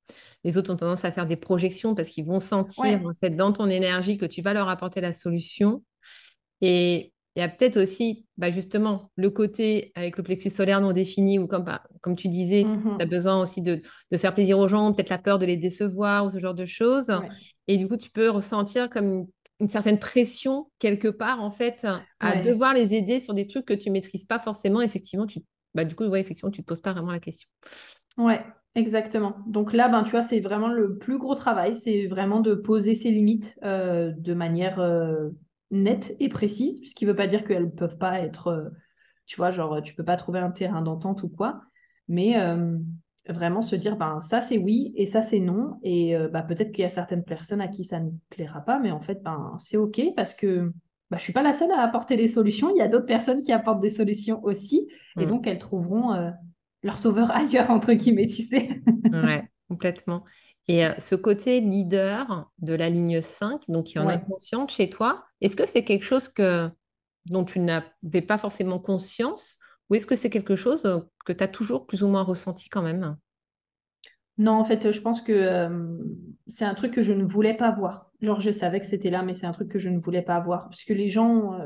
[0.43, 3.53] les autres ont tendance à faire des projections parce qu'ils vont sentir en fait dans
[3.53, 5.83] ton énergie que tu vas leur apporter la solution.
[6.63, 10.93] Et il y a peut-être aussi, bah, justement, le côté avec le plexus solaire non
[10.93, 13.81] défini, ou comme, bah, comme tu disais, mmh tu as besoin aussi de,
[14.17, 17.13] faire plaisir aux gens, peut-être la peur de les décevoir ou ce genre de choses.
[17.69, 19.27] Et du coup, tu peux ressentir comme
[19.61, 21.87] une, certaine pression quelque part, en fait,
[22.19, 24.81] à devoir les aider sur des trucs que tu maîtrises pas forcément.
[24.81, 25.41] Effectivement, tu,
[25.75, 27.49] bah, du coup, effectivement, tu te poses pas vraiment la question.
[28.17, 28.45] Ouais,
[28.77, 29.37] Exactement.
[29.47, 32.95] Donc là, ben, tu vois, c'est vraiment le plus gros travail, c'est vraiment de poser
[32.95, 35.31] ses limites euh, de manière euh,
[35.73, 38.69] net et précis, ce qui ne veut pas dire qu'elles ne peuvent pas être, euh,
[39.27, 41.63] tu vois, genre, tu peux pas trouver un terrain d'entente ou quoi,
[42.07, 42.37] mais
[43.29, 46.83] vraiment se dire, ben, ça c'est oui et ça c'est non, et bah, peut-être qu'il
[46.83, 49.77] y a certaines personnes à qui ça ne plaira pas, mais en fait, ben, c'est
[49.77, 50.73] OK parce que
[51.11, 53.07] bah, je ne suis pas la seule à apporter des solutions, il y a d'autres
[53.07, 54.89] personnes qui apportent des solutions aussi,
[55.19, 55.29] et mm.
[55.29, 56.33] donc elles trouveront
[56.83, 58.81] leur sauveur ailleurs, entre guillemets, tu sais.
[59.13, 60.25] ouais, complètement.
[60.69, 64.89] Et euh, ce côté leader de la ligne 5, donc qui en est inconsciente chez
[64.89, 66.71] toi, est-ce que c'est quelque chose que,
[67.27, 69.59] dont tu n'avais pas forcément conscience
[69.89, 72.69] ou est-ce que c'est quelque chose euh, que tu as toujours plus ou moins ressenti
[72.69, 73.17] quand même?
[74.39, 75.99] Non, en fait, je pense que euh,
[76.47, 78.10] c'est un truc que je ne voulais pas voir.
[78.21, 80.41] Genre, je savais que c'était là, mais c'est un truc que je ne voulais pas
[80.41, 80.65] voir.
[80.65, 81.59] Parce que les gens,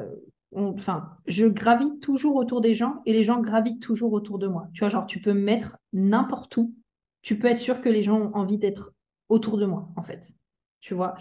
[0.55, 4.69] enfin, je gravite toujours autour des gens et les gens gravitent toujours autour de moi.
[4.73, 6.75] Tu vois, genre, tu peux me mettre n'importe où
[7.23, 8.93] tu peux être sûr que les gens ont envie d'être
[9.29, 10.33] autour de moi, en fait.
[10.81, 11.15] Tu vois?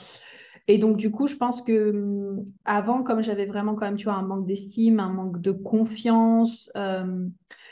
[0.68, 4.04] Et donc, du coup, je pense que hum, avant, comme j'avais vraiment quand même, tu
[4.06, 7.26] vois, un manque d'estime, un manque de confiance, euh,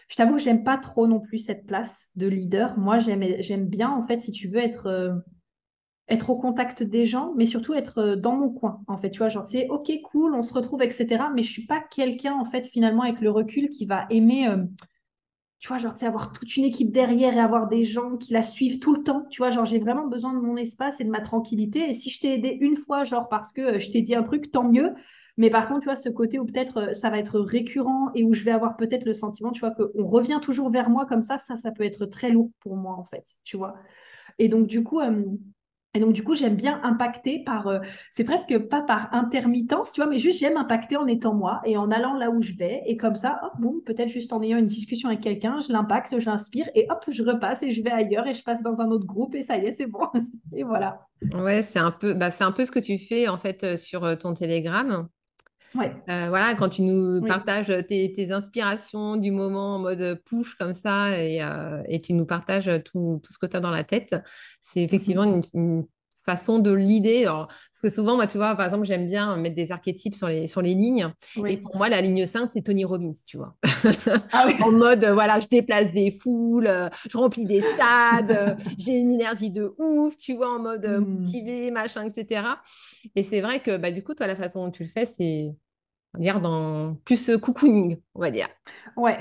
[0.07, 2.77] je t'avoue que j'aime pas trop non plus cette place de leader.
[2.77, 5.13] Moi, j'aime bien, en fait, si tu veux, être, euh,
[6.09, 9.11] être au contact des gens, mais surtout être euh, dans mon coin, en fait.
[9.11, 11.25] Tu vois, genre, c'est OK, cool, on se retrouve, etc.
[11.33, 14.47] Mais je suis pas quelqu'un, en fait, finalement, avec le recul, qui va aimer
[15.61, 18.41] tu vois, genre, sais, avoir toute une équipe derrière et avoir des gens qui la
[18.41, 19.27] suivent tout le temps.
[19.29, 21.87] Tu vois, genre, j'ai vraiment besoin de mon espace et de ma tranquillité.
[21.87, 24.51] Et si je t'ai aidé une fois, genre, parce que je t'ai dit un truc,
[24.51, 24.93] tant mieux.
[25.37, 28.23] Mais par contre, tu vois, ce côté où peut-être euh, ça va être récurrent et
[28.23, 31.21] où je vais avoir peut-être le sentiment, tu vois, qu'on revient toujours vers moi comme
[31.21, 33.75] ça, ça, ça peut être très lourd pour moi, en fait, tu vois.
[34.39, 35.23] Et donc, du coup, euh,
[35.93, 37.79] et donc, du coup, j'aime bien impacter par, euh,
[38.11, 41.75] c'est presque pas par intermittence, tu vois, mais juste j'aime impacter en étant moi et
[41.75, 42.81] en allant là où je vais.
[42.85, 46.17] Et comme ça, hop, boum, peut-être juste en ayant une discussion avec quelqu'un, je l'impacte,
[46.17, 48.89] je l'inspire et hop, je repasse et je vais ailleurs et je passe dans un
[48.89, 50.07] autre groupe et ça y est, c'est bon.
[50.55, 51.07] et voilà.
[51.33, 53.77] Ouais, c'est un peu, bah, c'est un peu ce que tu fais en fait euh,
[53.77, 55.07] sur euh, ton Telegram.
[55.75, 55.95] Ouais.
[56.05, 61.41] voilà, quand tu nous partages tes, inspirations du moment en mode push comme ça et,
[61.87, 64.15] et tu nous partages tout, tout ce que tu as dans la tête,
[64.59, 65.85] c'est effectivement mmh une,
[66.25, 67.23] façon de l'idée.
[67.25, 67.49] Parce
[67.81, 70.61] que souvent, moi, tu vois, par exemple, j'aime bien mettre des archétypes sur les, sur
[70.61, 71.07] les lignes.
[71.47, 73.55] Et pour moi, la ligne 5, c'est Tony Robbins, tu vois.
[74.31, 79.51] Ah en mode, voilà, je déplace des foules, je remplis des stades, j'ai une énergie
[79.51, 81.05] de ouf, tu vois, en mode mmh.
[81.05, 82.43] motivé, machin, etc.
[83.15, 85.51] Et c'est vrai que, bah, du coup, toi, la façon dont tu le fais, c'est,
[86.13, 88.47] on va dire, dans plus cocooning, on va dire.
[88.95, 89.17] Ouais,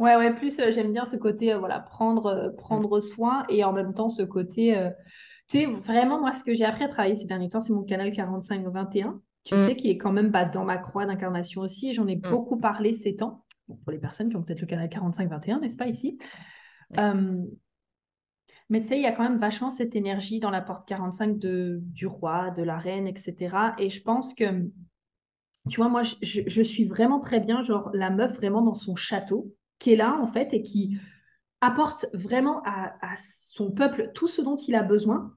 [0.00, 4.08] Ouais, ouais, plus j'aime bien ce côté, voilà, prendre, prendre soin et en même temps
[4.08, 4.76] ce côté,
[5.48, 7.84] tu sais, vraiment, moi, ce que j'ai appris à travailler ces derniers temps, c'est mon
[7.84, 9.20] canal 45-21.
[9.44, 9.58] Tu mm.
[9.58, 11.92] sais, qui est quand même bah, dans ma croix d'incarnation aussi.
[11.92, 12.22] J'en ai mm.
[12.22, 13.44] beaucoup parlé ces temps.
[13.66, 16.18] pour les personnes qui ont peut-être le canal 45-21, n'est-ce pas, ici?
[16.98, 17.42] Euh,
[18.70, 21.38] Mais tu sais, il y a quand même vachement cette énergie dans la porte 45
[21.38, 23.56] de, du roi, de la reine, etc.
[23.78, 24.70] Et je pense que,
[25.68, 29.54] tu vois, moi, je, suis vraiment très bien, genre, la meuf vraiment dans son château,
[29.78, 30.98] qui est là, en fait, et qui
[31.64, 35.34] apporte vraiment à, son peuple tout ce dont il a besoin.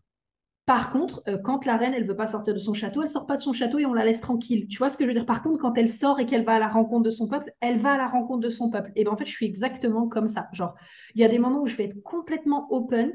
[0.66, 3.26] Par contre, euh, quand la reine, elle veut pas sortir de son château, elle sort
[3.26, 4.68] pas de son château et on la laisse tranquille.
[4.68, 5.26] Tu vois ce que je veux dire?
[5.26, 7.78] Par contre, quand elle sort et qu'elle va à la rencontre de son peuple, elle
[7.78, 8.92] va à la rencontre de son peuple.
[8.98, 10.50] Et ben en fait, je suis exactement comme ça.
[10.52, 10.76] Genre,
[11.16, 13.14] il y a des moments où je vais être complètement open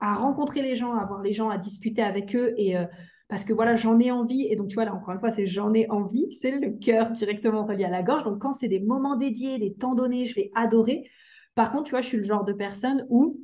[0.00, 2.84] à rencontrer les gens, à voir les gens, à discuter avec eux et euh,
[3.28, 4.46] parce que voilà, j'en ai envie.
[4.50, 7.10] Et donc, tu vois, là, encore une fois, c'est j'en ai envie, c'est le cœur
[7.12, 8.24] directement relié à la gorge.
[8.24, 11.08] Donc, quand c'est des moments dédiés, des temps donnés, je vais adorer.
[11.54, 13.38] Par contre, tu vois, je suis le genre de personne où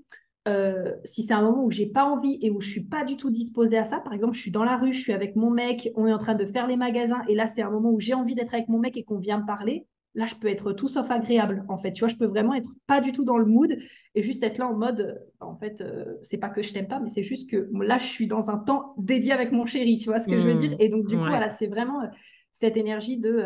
[0.47, 3.17] euh, si c'est un moment où j'ai pas envie et où je suis pas du
[3.17, 5.51] tout disposée à ça, par exemple, je suis dans la rue, je suis avec mon
[5.51, 7.99] mec, on est en train de faire les magasins et là c'est un moment où
[7.99, 10.73] j'ai envie d'être avec mon mec et qu'on vient me parler, là je peux être
[10.73, 11.93] tout sauf agréable en fait.
[11.93, 13.77] Tu vois, je peux vraiment être pas du tout dans le mood
[14.15, 17.01] et juste être là en mode, en fait, euh, c'est pas que je t'aime pas,
[17.01, 20.11] mais c'est juste que là je suis dans un temps dédié avec mon chéri, tu
[20.11, 20.71] vois ce que je veux dire?
[20.73, 20.81] Mmh.
[20.81, 22.07] Et donc du coup, voilà, c'est vraiment euh,
[22.53, 23.43] cette énergie de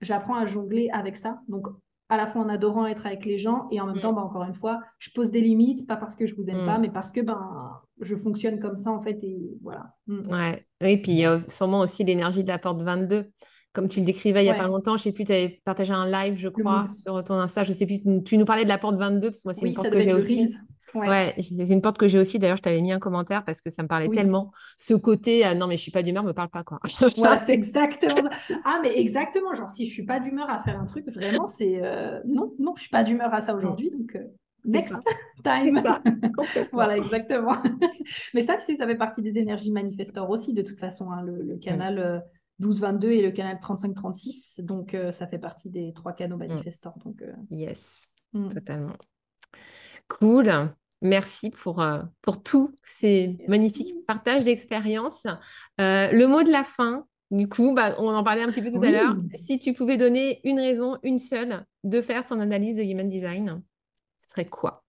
[0.00, 1.40] j'apprends à jongler avec ça.
[1.46, 1.68] Donc
[2.12, 4.00] à la fois en adorant être avec les gens et en même mm.
[4.00, 6.66] temps, bah, encore une fois, je pose des limites, pas parce que je vous aime
[6.66, 6.82] pas, mm.
[6.82, 9.94] mais parce que ben, je fonctionne comme ça en fait et voilà.
[10.06, 10.30] Mm.
[10.30, 13.30] Ouais, oui, puis il y a sûrement aussi l'énergie de la porte 22.
[13.72, 15.94] Comme tu le décrivais il n'y a pas longtemps, je sais plus, tu avais partagé
[15.94, 18.76] un live, je crois, sur ton Insta, je sais plus, tu nous parlais de la
[18.76, 20.54] porte 22, parce que moi, c'est une porte que j'ai aussi.
[20.94, 22.38] Ouais, c'est une porte que j'ai aussi.
[22.38, 24.52] D'ailleurs, je t'avais mis un commentaire parce que ça me parlait tellement.
[24.76, 26.80] Ce côté, euh, non, mais je suis pas d'humeur, me parle pas, quoi.
[27.16, 28.30] voilà, c'est exactement ça.
[28.64, 29.54] Ah, mais exactement.
[29.54, 32.74] Genre, si je suis pas d'humeur à faire un truc, vraiment, c'est euh, non, non,
[32.76, 33.90] je suis pas d'humeur à ça aujourd'hui.
[33.90, 34.24] Donc, euh,
[34.64, 34.94] next
[35.44, 35.82] time.
[35.82, 36.02] Ça.
[36.72, 37.56] voilà, exactement.
[38.34, 41.10] mais ça, tu sais, ça fait partie des énergies manifestors aussi, de toute façon.
[41.10, 42.24] Hein, le, canal.
[42.60, 44.64] 12-22 et le canal 35-36.
[44.64, 46.46] Donc, ça fait partie des trois canaux mm.
[46.46, 46.96] manifestors.
[47.04, 48.48] Donc, Yes, mm.
[48.50, 48.96] totalement.
[50.06, 50.70] Cool.
[51.02, 55.26] Merci pour, euh, pour tous ces magnifiques partages d'expériences.
[55.80, 58.70] Euh, le mot de la fin, du coup, bah, on en parlait un petit peu
[58.70, 59.16] tout à l'heure.
[59.34, 63.62] Si tu pouvais donner une raison, une seule, de faire son analyse de Human Design,
[64.20, 64.84] ce serait quoi?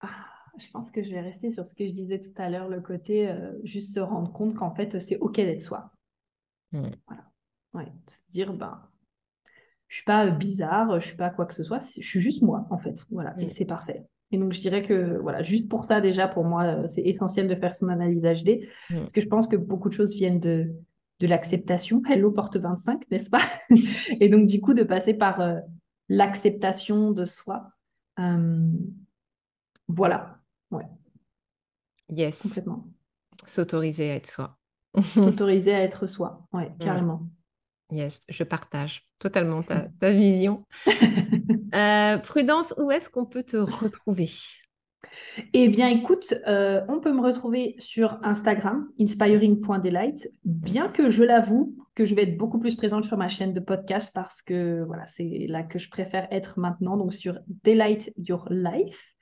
[0.00, 0.26] Ah,
[0.58, 2.82] Je pense que je vais rester sur ce que je disais tout à l'heure, le
[2.82, 5.90] côté euh, juste se rendre compte qu'en fait, c'est OK d'être soi.
[6.72, 6.90] Hmm.
[7.06, 7.30] Voilà.
[7.72, 8.86] Ouais, se dire, ben,
[9.88, 12.66] je suis pas bizarre, je suis pas quoi que ce soit, je suis juste moi,
[12.68, 13.06] en fait.
[13.10, 13.50] Voilà, et hmm.
[13.50, 14.06] c'est parfait.
[14.32, 17.46] Et donc, je dirais que, voilà, juste pour ça, déjà, pour moi, euh, c'est essentiel
[17.48, 18.66] de faire son analyse HD.
[18.90, 18.96] Mm.
[18.96, 20.72] Parce que je pense que beaucoup de choses viennent de,
[21.20, 22.02] de l'acceptation.
[22.08, 23.42] Hello, porte 25, n'est-ce pas?
[24.20, 25.58] Et donc, du coup, de passer par euh,
[26.08, 27.70] l'acceptation de soi.
[28.18, 28.68] Euh,
[29.88, 30.38] voilà.
[30.70, 30.86] Ouais.
[32.08, 32.42] Yes.
[32.42, 32.86] Complètement.
[33.44, 34.58] S'autoriser à être soi.
[35.00, 36.46] S'autoriser à être soi.
[36.52, 37.28] Ouais, carrément.
[37.90, 40.64] Yes, je partage totalement ta, ta vision.
[41.74, 44.30] Euh, Prudence, où est-ce qu'on peut te retrouver?
[45.52, 51.76] Eh bien, écoute, euh, on peut me retrouver sur Instagram, inspiring.delight, bien que je l'avoue
[51.94, 55.04] que je vais être beaucoup plus présente sur ma chaîne de podcast parce que voilà,
[55.04, 59.14] c'est là que je préfère être maintenant, donc sur Delight Your Life.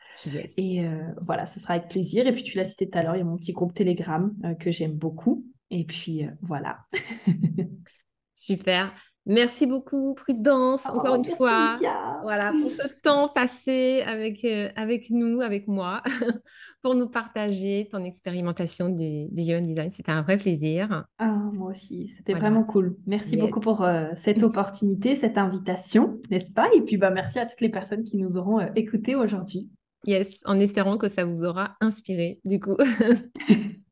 [0.57, 2.27] Et euh, voilà, ce sera avec plaisir.
[2.29, 4.33] Et puis, tu l'as cité tout à l'heure, il y a mon petit groupe Telegram
[4.61, 5.45] que j'aime beaucoup.
[5.71, 6.79] Et puis, voilà.
[8.35, 8.93] Super.
[9.27, 11.77] Merci beaucoup, Prudence, encore Oh, une merci, fois.
[12.23, 16.03] Voilà, pour ce temps passé avec, euh, avec nous, avec moi,
[16.83, 19.91] pour nous partager ton expérimentation du, du Human Design.
[19.91, 21.07] C'était un vrai plaisir.
[21.17, 22.51] Ah, moi aussi, c'était Voilà.
[22.51, 22.97] vraiment cool.
[23.07, 23.41] Merci Yes.
[23.41, 26.69] beaucoup pour euh, cette opportunité, cette invitation, n'est-ce pas?
[26.75, 29.71] Et puis, bah, merci à toutes les personnes qui nous auront euh, écoutés aujourd'hui.
[30.07, 32.77] Yes, en espérant que ça vous aura inspiré, du coup.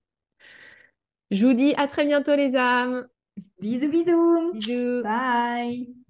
[1.31, 3.07] Je vous dis à très bientôt, les âmes.
[3.61, 4.53] Bisous, bisous.
[4.53, 5.03] Bisous.
[5.03, 6.02] Bye.